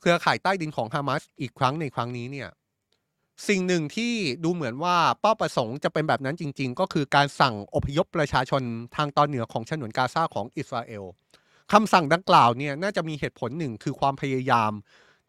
[0.00, 2.48] เครือข่ายใต้ดินของฮามาสอีกครั้งในครั้งนี้เนี่ย
[3.48, 4.14] สิ่งหนึ่งที่
[4.44, 8.62] ดูเหมือนว่าเป้าประสงค์จะเป็นแบบนั้นจริง ๆ ก็คือการสั่งอพยพประชาชน
[8.96, 11.04] ทางตอนเหนือของฉนวนกาซาของอิสราเอล
[11.72, 14.72] คำสั่งดังกล่าวเนี่ยน่าจะมีเหตุผลหนึ่งคือความพยายาม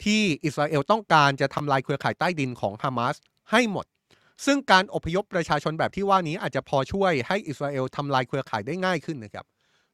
[0.03, 3.15] ที่อิสราเอลต้องการจะทำลายเครือข่ายใต้ดินของฮามาส
[3.51, 3.85] ให้หมด
[4.45, 9.45] ซึ่งการอพยพประชาชนแบบที่ว่านี้อาจจะพอช่วยให้อิสราเอลทำลายเครือข่ายได้ง่ายขึ้นนะครับ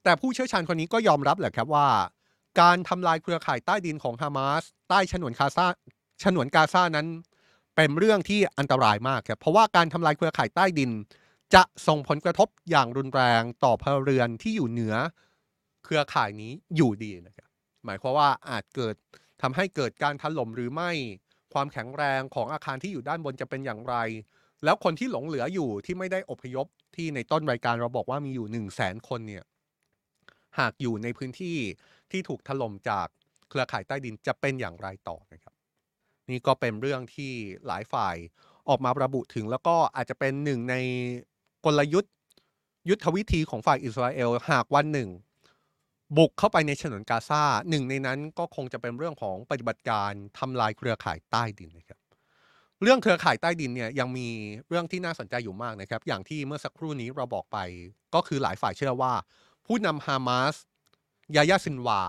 [0.04, 1.88] แต่ผู้เชี่ยวชาญคนนี้ก็ยอมรับแหละครับว่า
[2.62, 5.68] การทำลายเครือข่ายใต้ดินของฮามาสใต้ฉนวนคาซา
[6.24, 7.08] ฉนวนกาซานั้น
[7.76, 10.92] เป็นเรื่องที่อันตรายมากครับเพราะว่าการทำลายเครือข่ายใต้ดิน
[11.54, 14.96] จะส่งผลกระทบอย่างรุนแรงต่อพลเรือนที่อยู่เหนือ
[15.86, 17.50] เครือข่ายนี้อยู่ดีนะครับ
[17.86, 18.96] หมายความว่าอาจเกิด
[19.42, 20.92] ทำให้เกิดการถล่มหรือไม่
[21.54, 23.96] ความแข็งแรงของอาคารที่อยู่ด้านบนจะเป็นอย่างไร
[24.64, 26.66] แล้วคนที่หลงเหลืออยู่ที่ไม่ได้อพยพ
[26.96, 29.44] ที่ในต้นรายการเราบอกว่ามีอยู่หนึ่งแสนคนเนี่ย
[30.60, 31.58] หากอยู่ในพื้นที่
[32.12, 33.08] ที่ถูกถล่มจาก
[33.50, 35.54] เครือข่ายใต้ดินจะเป็นอย่างไรต่อนะครับ
[36.30, 37.32] นี่ก็เป็นเรื่องที่
[37.68, 38.16] หลายฝ่าย
[38.70, 40.76] ออกมาระบุถึงแล้วก็อาจจะเป็นหนึ่งใน
[41.66, 42.14] กลยุทธ์
[42.90, 45.10] ยุทธวิธีของฝ่ายอิสราเอลหากวันหนึ่ง
[46.18, 52.00] บุกเข้าไปในฉนวนกาซาหนึ่งในนั้นก็คงจะเป็นเรื่องของปฏิบัติการทำลายเครือข่ายใต้ดินนะครับ
[52.84, 54.28] เรื่องเครือข่ายใต้ดินเนี่ยยังมี
[54.68, 57.58] เรื่องที่น่าสนใจอยู่มากนะครับ อย่างที่เมื่อสักครู่นี้เราบอกไป
[58.16, 59.14] ก็คือหลายฝ่ายเชื่อว่า
[59.66, 60.56] ผู้นำฮามาส
[61.36, 62.02] ยายาซินวา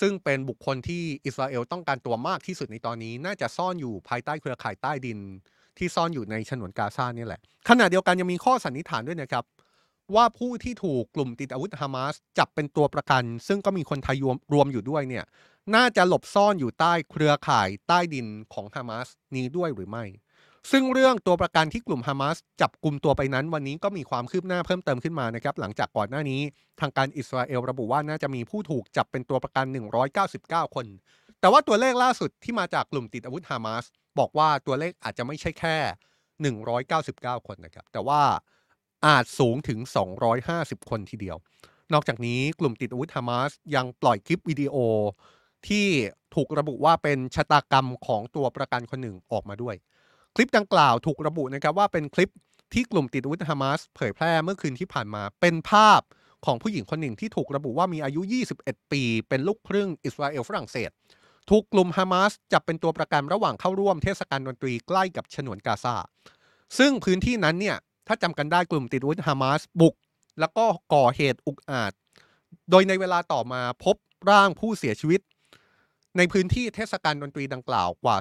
[0.00, 5.18] ซึ่งเป็นบุคคลที่อิสราเอลต้องการตัวมากที่สุดในตอนนี้ น่าจะซ่อนอยู่ภายใต้เครือข่ายใต้ดิน
[5.78, 9.44] ที่ซ่อนอยู่ในฉนวนกาซาเนี่ยแหละขณะเดียวกันยังมีข้อสันนิษฐานด้วยนะครับ
[10.14, 14.16] ว่าผู้ที่ถูกกลุ่มติดอาวุธฮามาสจับเป็นตัวประกัน ซึ่งก็มีคนไทย
[14.52, 15.24] รวมอยู่ด้วยเนี่ย
[15.74, 20.04] น่าจะหลบซ่อนอยู่ใต้เครือข่ายใต้ดินของฮามาสนี้ด้วยหรือไม่
[20.70, 26.40] ซึ่งเรื่องตัวประกันที่กลุ่มฮามาสจับกลุ่มตัวไปนั้น วันนี้ก็มีความคืบหน้าเพิ่มเติมขึ้นมานะครับหลังจากก่อนหน้านี้
[26.80, 29.66] ทางการอิสราเอลระบุว่าน่าจะมีผู้ถูกจับเป็นตัวประกัน
[30.20, 30.86] 199 คน
[31.40, 33.84] แต่ว่าตัวเลขล่าสุดที่มาจากกลุ่มติดอาวุธฮามาส
[34.18, 35.76] บอกว่าตัวเลขอาจจะไม่ใช่แค่
[36.62, 38.20] 199 คนนะครับแต่ว่า
[39.06, 39.78] อาจสูงถึง
[40.34, 41.36] 250 คนทีเดียว
[41.92, 44.76] นอกจากนี้กลุ่มติดอาวุธฮามาสยังปล่อยคลิปวิดีโอ
[45.68, 45.86] ที่
[46.34, 49.74] ถูกระบุว่าเป็นชะตากรรมของตัวประกันคนหนึ่งออกมาด้วย
[50.34, 52.32] คลิปดังกล่าวถูกระบุนะครับว่าเป็นคลิป
[52.72, 56.00] ที่กลุ่มติดอาวุธฮามาสเผยแพร่เมื่อคืนที่ผ่านมาเป็นภาพ
[56.46, 58.20] ของผู้หญิงคนหนึ่งที่ถูกระบุว่ามีอายุ
[58.56, 60.90] 21 ปี เป็นลูกครึ่งอิสราเอลฝรั่งเศส
[61.50, 65.96] ถูกกลุ่มฮามาสจับเป็นตัวประกันระหว่างเข้าร่วมเทศกาลดนตรีใกล้กับฉนวนกาซา
[66.78, 67.76] ซึ่งพื้นที่นั้นเนี่ย
[68.06, 69.94] ถ้าจำกันได้กลุ่มติดอาวุธฮามาสบุก
[70.40, 71.92] แล้วก็ก่อเหตุอุกอาจ
[72.70, 73.96] โดยในเวลาต่อมาพบ
[74.30, 75.20] ร่างผู้เสียชีวิต
[76.16, 78.16] ในพื้นที่เทศกาลดนตรีดังกล่าวกว่า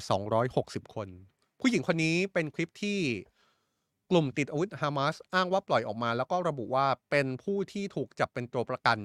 [0.45, 1.07] 260 คน
[1.59, 2.99] ผู้หญิงคนนี้เป็นคลิปที่
[4.11, 8.97] กลุ่มติดอาวุธฮามาสอ้างว่าปล่อยออกมา แล้วก็ระบุว่าเป็นผู้ที่ถูกจับเป็นตัวประกัน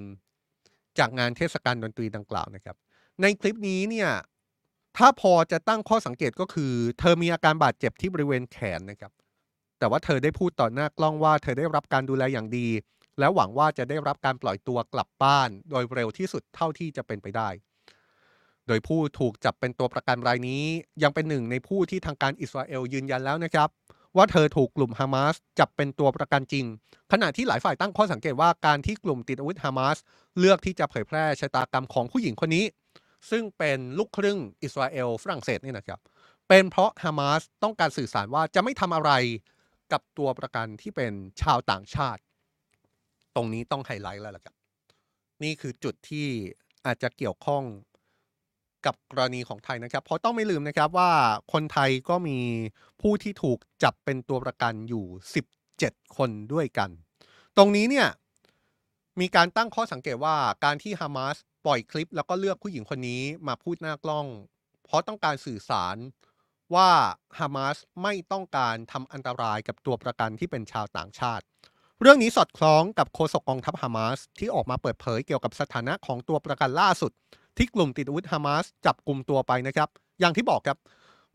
[0.98, 2.76] จากงานเทศกาลดนตรีดังกล่าวนะครับ
[3.22, 4.10] ในคลิปนี้เนี่ย
[4.96, 9.12] ถ้าพอจะตั้งข้อสังเกตก็คือ เธอมีอาการบาดเจ็บที่บริเวณแขนนะครับ
[9.84, 12.68] แต่ว่าเธอได้พูดต่อหน้ากล้องว่าเธอได้รับการดูแลอย่างดี
[13.18, 17.48] และหวังว่าจะได้รับการปล่อยตัวกลับบ้าน โดยเร็วที่สุดเท่าที่จะเป็นไปได้
[18.66, 20.64] โดยผู้ถูกจับเป็นตัวประกันรายนี้
[21.02, 23.68] ยังเป็นหนึ่งในผู้ที่ทางการอิสราเอลยืนยันแล้วนะครับ
[24.16, 26.64] ว่าเธอถูกกลุ่มฮามาสจับเป็นตัวประกันจริง
[27.12, 29.96] ขณะที่หลายฝ่ายตั้งข้อสังเกตว่าการที่กลุ่มติดอาวุธฮามาส
[30.38, 32.64] เลือกที่จะเผยแพร่ชะตากรรมของผู้หญิงคนนี้
[33.30, 36.00] ซึ่งเป็นลูกครึ่งอิสราเอลฝรั่งเศสนี่นะครับ
[36.48, 39.10] เป็นเพราะฮามาสต้องการสื่อสารว่าจะไม่ทำอะไร
[39.92, 41.12] กับตัวประกันที่เป็น
[41.42, 42.22] ชาวต่างชาติ
[43.34, 44.54] ตรงนี้ต้องไฮไลท์แล้วล่ะครับ
[45.42, 46.26] นี่คือจุดที่
[46.86, 47.62] อาจจะเกี่ยวข้อง
[48.86, 51.10] กับกรณีของไทยนะครับ เพราะต้องไม่ลืมนะครับว่า
[51.52, 52.38] คนไทยก็มี
[53.00, 55.04] ผู้ที่ถูกจับเป็นตัวประกันอยู่
[55.60, 56.90] 17 คนด้วยกัน
[57.56, 58.08] ตรงนี้เนี่ย
[59.20, 64.26] มีการตั้งข้อสังเกตว่าการที่ฮามาสปล่อยคลิป แล้วก็เลือกผู้หญิงคนนี้มาพูดหน้ากล้อง
[64.84, 65.96] เพราะต้องการสื่อสาร
[66.74, 66.90] ว่า
[67.38, 71.44] ฮามาสไม่ต้องการทำอันตรายกับตัวประกันที่เป็นชาวต่างชาติ
[72.00, 77.12] เรื่องนี้สอดคล้องกับโฆษกกองทัพฮามาสที่ออกมาเปิดเผยเกี่ยวกับสถานะของตัวประกันล่าสุด
[77.56, 79.88] ที่กลุ่มติดอาวุธฮามาสจับกลุ่มตัวไปนะครับ
[80.20, 80.78] อย่างที่บอกครับ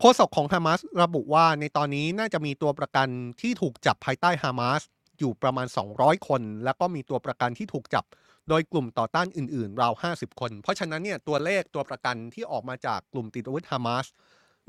[0.00, 3.08] โฆษกของฮามาสระบุว่าในตอนนี้น่าจะมีตัวประกัน
[3.40, 4.82] ที่ถูกจับภายใต้ฮามาส
[5.18, 5.66] อยู่ประมาณ
[5.96, 8.04] 200 คน แล้วก็มีตัวประกันที่ถูกจับ
[8.48, 14.06] โดยกลุ่มต่อต้านอื่นๆ ราว 50 คน เพราะฉะนั้นเนี่ยตัวเลขตัวประกันที่ออกมาจากกลุ่มติดอาวุธฮามาส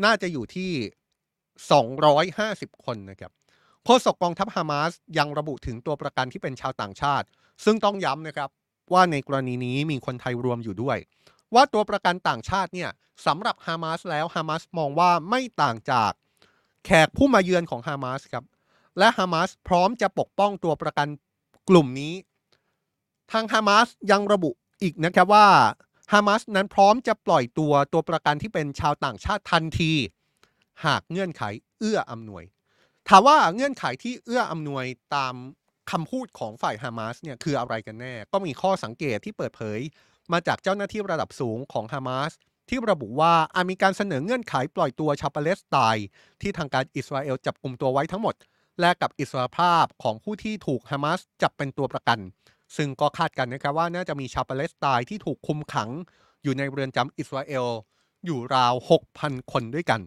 [0.04, 0.72] น่าจะอยู่ที่
[2.00, 3.32] 250 คนนะครับ
[3.86, 7.26] โฆษกกองทัพฮามาสยังระบุถึงตัวประกันที่เป็นชาวต่างชาติ
[7.66, 8.50] ซึ่งต้องย้ำนะครับ
[8.94, 10.98] ว่าในกรณีนี้มีคนไทยรวมอยู่ด้วย
[11.54, 12.90] ว่าตัวประกันต่างชาติเนี่ย
[13.26, 16.12] สำหรับฮามาสแล้วฮามาสมองว่าไม่ต่างจาก
[16.86, 18.46] แขกผู้มาเยือนของฮามาสครับ
[18.98, 21.08] และฮามาสพร้อมจะปกป้องตัวประกัน
[21.70, 22.14] กลุ่มนี้
[23.32, 25.48] ทางฮามาสยังระบุอีกนะครับว่า
[26.12, 29.94] ฮามาสนั้นพร้อมจะปล่อยตัวตัวประกันที่เป็นชาวต่างชาติทันที
[30.86, 31.44] หากเงื่อนไข
[31.80, 32.44] เอื้ออำนวย
[33.10, 34.86] ถามว่าเงื่อนไขที่เอื้ออำนวย
[35.16, 35.36] ตาม
[35.92, 39.80] คำพูดของฝ่ายฮามาสเนี่ยคืออะไรกันแน่ ก็มีข้อสังเกตที่เปิดเผย
[40.32, 42.32] มาจากเจ้าหน้าที่ระดับสูงของฮามาส
[42.70, 46.08] ที่ระบุว่าอาจมีการเสนอเงื่อนไขปล่อยตัวชาวปาเลสไตน์
[46.42, 48.36] ที่ทางการอิสราเอลจับกลุ่มตัวไว้ทั้งหมด
[48.80, 52.20] แลกกับอิสรภาพของผู้ที่ถูกฮามาสจับเป็นตัวประกัน
[52.76, 55.90] ซึ่งก็คาดกันนะครับว่าน่าจะมีชาวปาเลสไตน์ที่ถูกคุมขัง
[56.44, 57.68] อยู่ในเรือนจำอิสราเอล
[58.26, 58.74] อยู่ราว
[59.14, 60.02] 6,000 คนด้วยกัน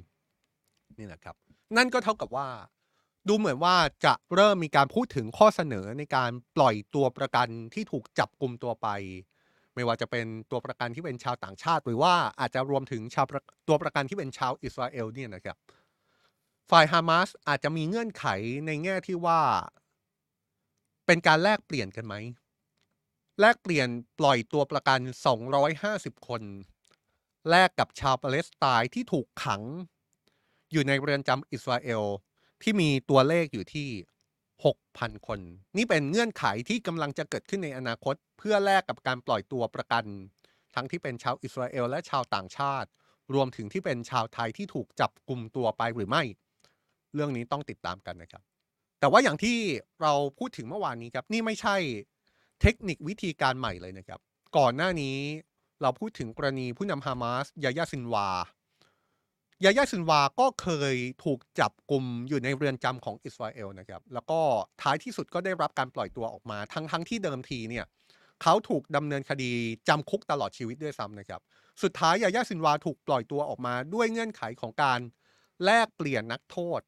[0.98, 1.34] นี่แหละครับ
[1.76, 2.48] นั่นก็เท่ากับว่า
[3.28, 8.88] ดูเหมือนว่าจะเริ่มมีการพูดถึงข้อเสนอในการปล่อยตัวประกันที่ถูกจับกลุ่มตัวไป
[9.74, 13.26] ไม่ว่าจะเป็นตัวประกันที่เป็นชาวต่างชาติ หรือว่าอาจจะรวมถึงชาว
[13.68, 15.56] ตัวประกันที่เป็นชาวอิสราเอลเนี่ยนะครับ
[16.70, 18.26] ฝ่ายฮามาสอาจจะมีเงื่อนไข
[18.66, 19.40] ในแง่ที่ว่า
[21.06, 22.14] เป็นการแลกเปลี่ยนกันไหม
[23.40, 25.00] แลกเปลี่ยนปล่อยตัวประกัน
[25.64, 26.42] 250 คน
[27.50, 29.62] แลกกับชาวปาเลสไตน์ที่ถูกขัง
[30.72, 32.02] อยู่ในเรือนจำอิสราเอล
[32.62, 33.88] ที่มีตัวเลขอยู่ที่
[34.56, 35.40] 6,000 คน
[35.76, 40.04] นี่เป็นเงื่อนไขที่กำลังจะเกิดขึ้นในอนาคต เพื่อแลกกับการปล่อยตัวประกัน
[40.74, 42.88] ทั้งที่เป็นชาวอิสราเอลและชาวต่างชาติ
[43.34, 46.22] รวมถึงที่เป็นชาวไทยที่ถูกจับกลุ่มตัวไปหรือไม่
[47.14, 48.42] เรื่องนี้ต้องติดตามกันนะครับ
[49.00, 49.58] แต่ว่าอย่างที่
[50.02, 51.76] เราพูดถึงเมื่อวานนี้ครับ นี่ไม่ใช่
[52.66, 54.20] เทคนิควิธีการใหม่เลยนะครับ
[54.56, 55.16] ก่อนหน้านี้
[55.82, 58.28] เราพูดถึงกรณีผู้นำฮามาสยายาซินวา
[59.64, 60.94] ยายาซินวาก็เคย
[61.24, 64.40] ถูกจับกลุ่มอยู่ในเรือนจำของอิสราเอลนะครับ แล้วก็
[64.82, 67.84] ท้ายที่สุดก็ได้รับการปล่อยตัวออกมา ทั้งทั้งที่เดิมทีเนี่ย
[68.42, 69.52] เขาถูกดำเนินคดี
[69.88, 71.40] จำคุกตลอดชีวิตด้วยซ้ำนะครับ
[71.82, 75.00] สุดท้ายยายาซินวาถูกปล่อยตัวออกมาด้วยเงื่อนไขของการ
[75.64, 76.80] แลกเปลี่ยนนักโทษ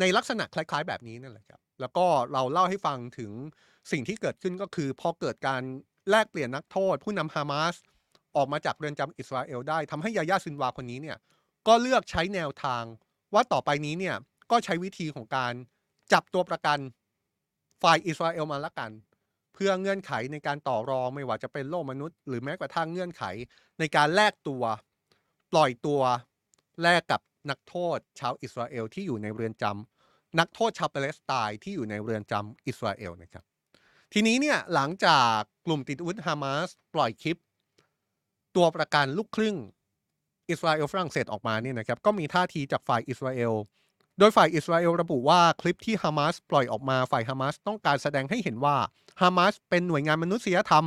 [0.00, 3.32] ในลักษณะคล้าย ๆ แบบนี้นั่นแหละครับ แล้วก็เราเล่าให้ฟังถึง
[3.90, 5.62] สิ่งที่เกิดขึ้นก็คือพอเกิดการ
[6.10, 7.74] แลกเปลี่ยนนักโทษ ผู้นำฮามาส
[8.36, 11.18] ออกมาจากเรือนจำอิสราเอลได้ทำให้ยายาซินวาคนนี้เนี่ย
[11.66, 12.84] ก็เลือกใช้แนวทาง
[13.34, 14.16] ว่าต่อไปนี้เนี่ย
[14.50, 15.52] ก็ใช้วิธีของการ
[16.12, 16.78] จับตัวประกัน
[17.82, 18.90] ฝ่ายอิสราเอลมาละกัน
[19.54, 23.24] เพื่อเงื่อนไขในการต่อรองไม่ว่าจะเป็นโลกมนุษย์ หรือแม้กระทั่งเงื่อนไข
[23.78, 24.62] ในการแลกตัว
[25.52, 26.00] ปล่อยตัว
[26.82, 27.20] แลกกับ
[27.50, 33.44] นักโทษชาวอิสราเอลที่อยู่ในเรือนจำนักโทษชาวปาเลสไตน์ที่อยู่ในเรือนจำอิสราเอลนะครับ
[34.12, 35.36] ทีนี้เนี่ยหลังจาก
[35.66, 37.40] กลุ่มติดอาวุธฮามาสปล่อยคลิป
[38.56, 39.56] ตัวประกันลูกครึ่ง
[40.50, 43.52] อิสราเอลฝรั่งเศสออกมาเนี่ยนะครับก็มีท่าทีจากฝ่ายอิสราเอล
[44.18, 48.76] โดยฝ่ายอิสราเอลระบุว่าคลิปที่ฮามาสปล่อยออกมาฝ่ายฮามาสต้องการแสดงให้เห็นว่า
[49.22, 50.86] ฮามาสเป็นหน่วยงานมนุษยธรรม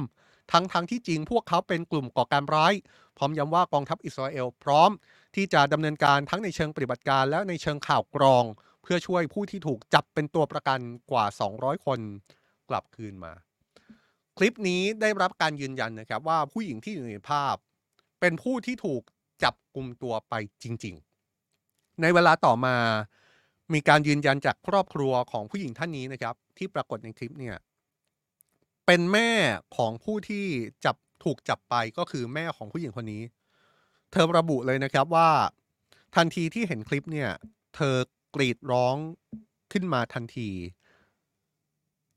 [0.51, 2.73] ทั้งทั้งที่จริงพวกเขาเป็นกลุ่มก่อการร้าย
[3.17, 4.91] พร้อมย้ำว่ากองทัพอิสราเอลพร้อม
[5.35, 8.43] ที่จะดำเนินการทั้งในเชิงปฏิบัติการและในเชิงข่าวกรอง
[8.83, 10.79] เพื่อช่วยผู้ที่ถูกจับเป็นตัวประกัน
[11.11, 11.99] กว่า 200 คน
[12.69, 13.33] กลับคืนมา
[14.37, 17.55] คลิปนี้ได้รับการยืนยันนะครับ ว่าผู้หญิงที่อยู่ในภาพ
[18.19, 19.01] เป็นผู้ที่ถูก
[19.43, 20.33] จับกลุ่มตัวไป
[20.63, 20.95] จริง
[21.49, 22.75] ๆ ในเวลาต่อมา
[23.73, 27.55] มีการยืนยันจากครอบครัวของผู้หญิงท่านนี้นะครับ ที่ปรากฏในคลิปเนี่ย
[28.85, 29.29] เป็นแม่
[29.77, 30.45] ของผู้ที่
[30.85, 33.23] จับถูกจับไปก็คือแม่ของผู้หญิงคนนี้
[34.11, 35.29] เธอระบุเลยนะครับว่า
[36.15, 37.29] ทันทีที่เห็นคลิปเนี่ย
[37.75, 37.95] เธอ
[38.35, 38.95] กรีดร้อง
[39.71, 40.49] ขึ้นมาทันที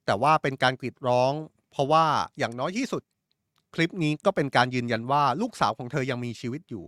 [0.07, 1.33] แต่ว่าเป็นการกรีดร้อง
[1.71, 2.05] เพราะว่า
[2.39, 3.03] อย่างน้อยที่สุด
[3.75, 6.85] คลิปนี้ก็เป็นการยืนยันว่าลูกสาวของเธอยังมีชีวิตอยู่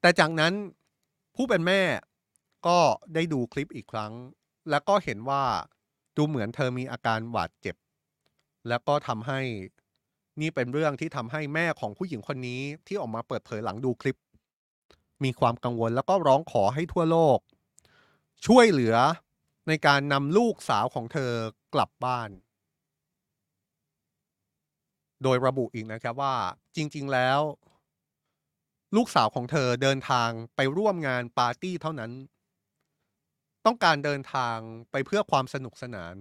[0.00, 0.52] แต่จากนั้น
[1.36, 1.82] ผู้เป็นแม่
[2.66, 2.78] ก็
[3.14, 4.12] ได้ดูคลิปอีกครั้ง
[4.70, 5.44] แล้วก็เห็นว่า
[6.16, 7.76] ดูเหมือนเธอมีอาการบาดเจ็บ
[8.68, 9.40] แล้วก็ทำให้
[10.40, 14.18] นี่เป็นเรื่องที่ทำให้แม่ของผู้หญิงคนนี้ที่ออกมาเปิดเผยหลังดูคลิป
[15.24, 17.38] มีความกังวลแล้วก็ร้องขอให้ทั่วโลก
[18.46, 18.96] ช่วยเหลือ
[19.68, 21.32] ในการนำลูกสาวของเธอ
[21.74, 22.30] กลับบ้าน
[25.22, 26.34] โดยระบุอีกนะครับว่า
[26.76, 27.40] จริง ๆ แล้ว
[28.96, 32.12] ลูกสาวของเธอเดินทางไปร่วมงานปาร์ตี้เท่านั้น
[33.66, 34.56] ต้องการเดินทาง
[34.90, 36.14] ไปเพื่อความสนุกสนาน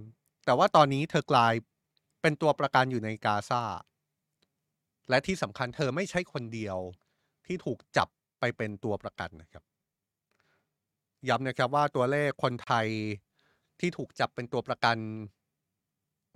[0.45, 1.53] แต่ว่าตอนนี้เธอกลาย
[2.21, 3.63] เป็นตัวประกันอยู่ในกาซา
[5.09, 6.77] และที่สำคัญเธอไม่ใช่คนเดียว
[7.45, 8.07] ที่ถูกจับ
[8.39, 9.63] ไปเป็นตัวประกันนะครับ
[11.29, 12.87] ย้ำนะครับว่าตัวเลขคนไทย
[13.79, 14.97] ที่ถูกจับเป็นตัวประกัน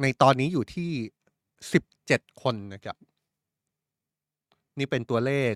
[0.02, 0.92] ในตอนนี้อยู่ที่
[1.68, 2.98] 17 คนนะครับ
[4.80, 5.54] นี่เป็นตัวเลข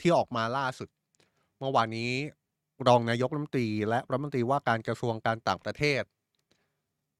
[0.00, 0.88] ที่ออกมาล่าสุด
[1.58, 2.12] เมื่อวานนี้
[2.86, 6.02] รองนายกรัฐมนตรี และรัฐมนตรีว่าการกระทรวงการต่างประเทศ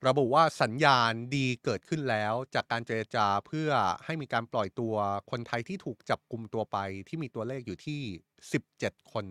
[0.07, 3.71] ระบุว่าสัญญาณดีเกิดขึ้นแล้วจากการเจรจาเพื่อ
[4.05, 4.95] ให้มีการปล่อยตัว
[5.31, 6.79] คนไทยที่ถูกจับกลุ่มตัวไป
[7.09, 8.01] ที่มีตัวเลขอยู่ที่
[8.55, 9.27] 17 คน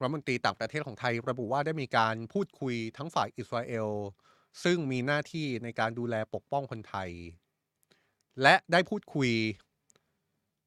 [0.00, 3.88] รัฐมนตรีต่างประเทศของไทย ระบุว่าได้มีการพูดคุยทั้งฝ่ายอิสราเอล
[4.64, 7.10] ซึ่งมีหน้าที่ในการดูแลปกป้องคนไทย
[8.42, 9.30] และได้พูดคุย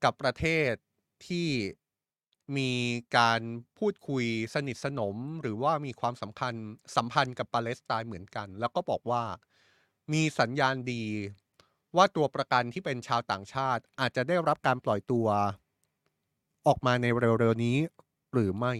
[0.03, 0.71] กับประเทศ
[1.27, 1.47] ที่
[2.57, 2.71] มี
[3.17, 3.41] การ
[3.79, 6.53] พูดคุยสนิทสนม หรือว่ามีความสำคัญ
[6.95, 9.23] สัมพันธ์กับปาเลสไตน์เหมือนกัน แล้วก็บอกว่า
[10.13, 11.03] มีสัญญาณดี
[11.95, 15.27] ว่าตัวประกันที่เป็นชาวต่างชาติอาจจะได้รับการปล่อยตัว
[16.67, 17.77] ออกมาในเร็วๆนี้
[18.33, 18.73] หรือไม่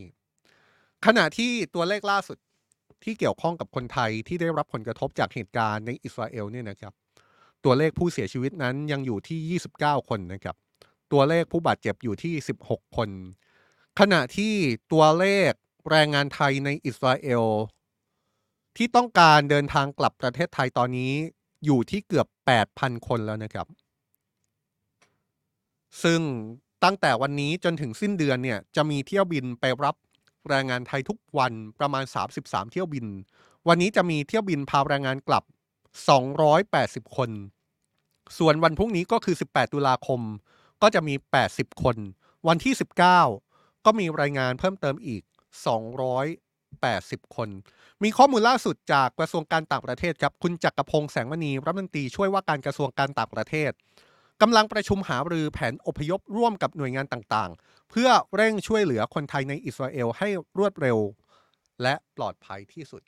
[1.05, 2.38] ขณะที่ตัวเลขล่าสุด
[3.04, 6.93] ที่เกี่ยวข้องกับคนไทยที่ได้รับผลกระทบจากเหตุการณ์ในอิสราเอลเนี่ยนะครับ
[7.64, 10.56] ตัวเลขผู้เสียชีวิตนั้นยังอยู่ที่ 29 คนนะครับ
[11.12, 12.34] ตัวเลขผู้บาดเจ็บอยู่ที่
[12.66, 13.10] 16 คน
[14.00, 14.54] ขณะที่
[14.91, 15.52] ตัวเลข
[15.89, 17.45] แรงงานไทยในอิสราเอล
[18.78, 21.14] ที่ต้องการเดินทางกลับประเทศไทยตอนนี้
[21.66, 22.28] อยู่ที่เกือบ
[22.68, 23.68] 8,000 คนแล้วนะครับ
[26.04, 26.22] ซึ่ง
[26.84, 29.95] ตั้งแต่วันนี้จนถึงสิ้นเดือนเนี่ยจะมีเที่ยวบินไปรับ
[30.50, 32.04] แรงงานไทยทุกวันประมาณ
[32.38, 33.06] 33 เที่ยวบิน
[33.68, 35.44] วันนี้จะมีเที่ยวบินพาแรงงานกลับ
[36.30, 37.30] 280 คน
[38.38, 40.22] ส่วนวันพรุ่งนี้ก็คือ 18 ตุลาคม
[40.82, 41.16] ก็จะมี
[41.50, 41.98] 80 คน
[42.48, 42.74] วันที่
[43.30, 45.24] 19 ก็มีรายงานเพิ่มเติมอีก
[46.50, 47.50] 280 คน
[48.04, 53.72] มีข้อมูลล่าสุดจากกระทรวงการต่างประเทศครับ คุณจักรพงษ์แสงมณีรัฐมนตรีช่วยว่าการกระทรวงการต่างประเทศ
[54.42, 60.98] กำลังประชุมหารือแผนอพยพร่วมกับหน่วยงานต่างๆ เพื่อเร่งช่วยเหลือคนไทยในอิสราเอลให้รวดเร็ว
[61.82, 63.02] และปลอดภัยที่สุด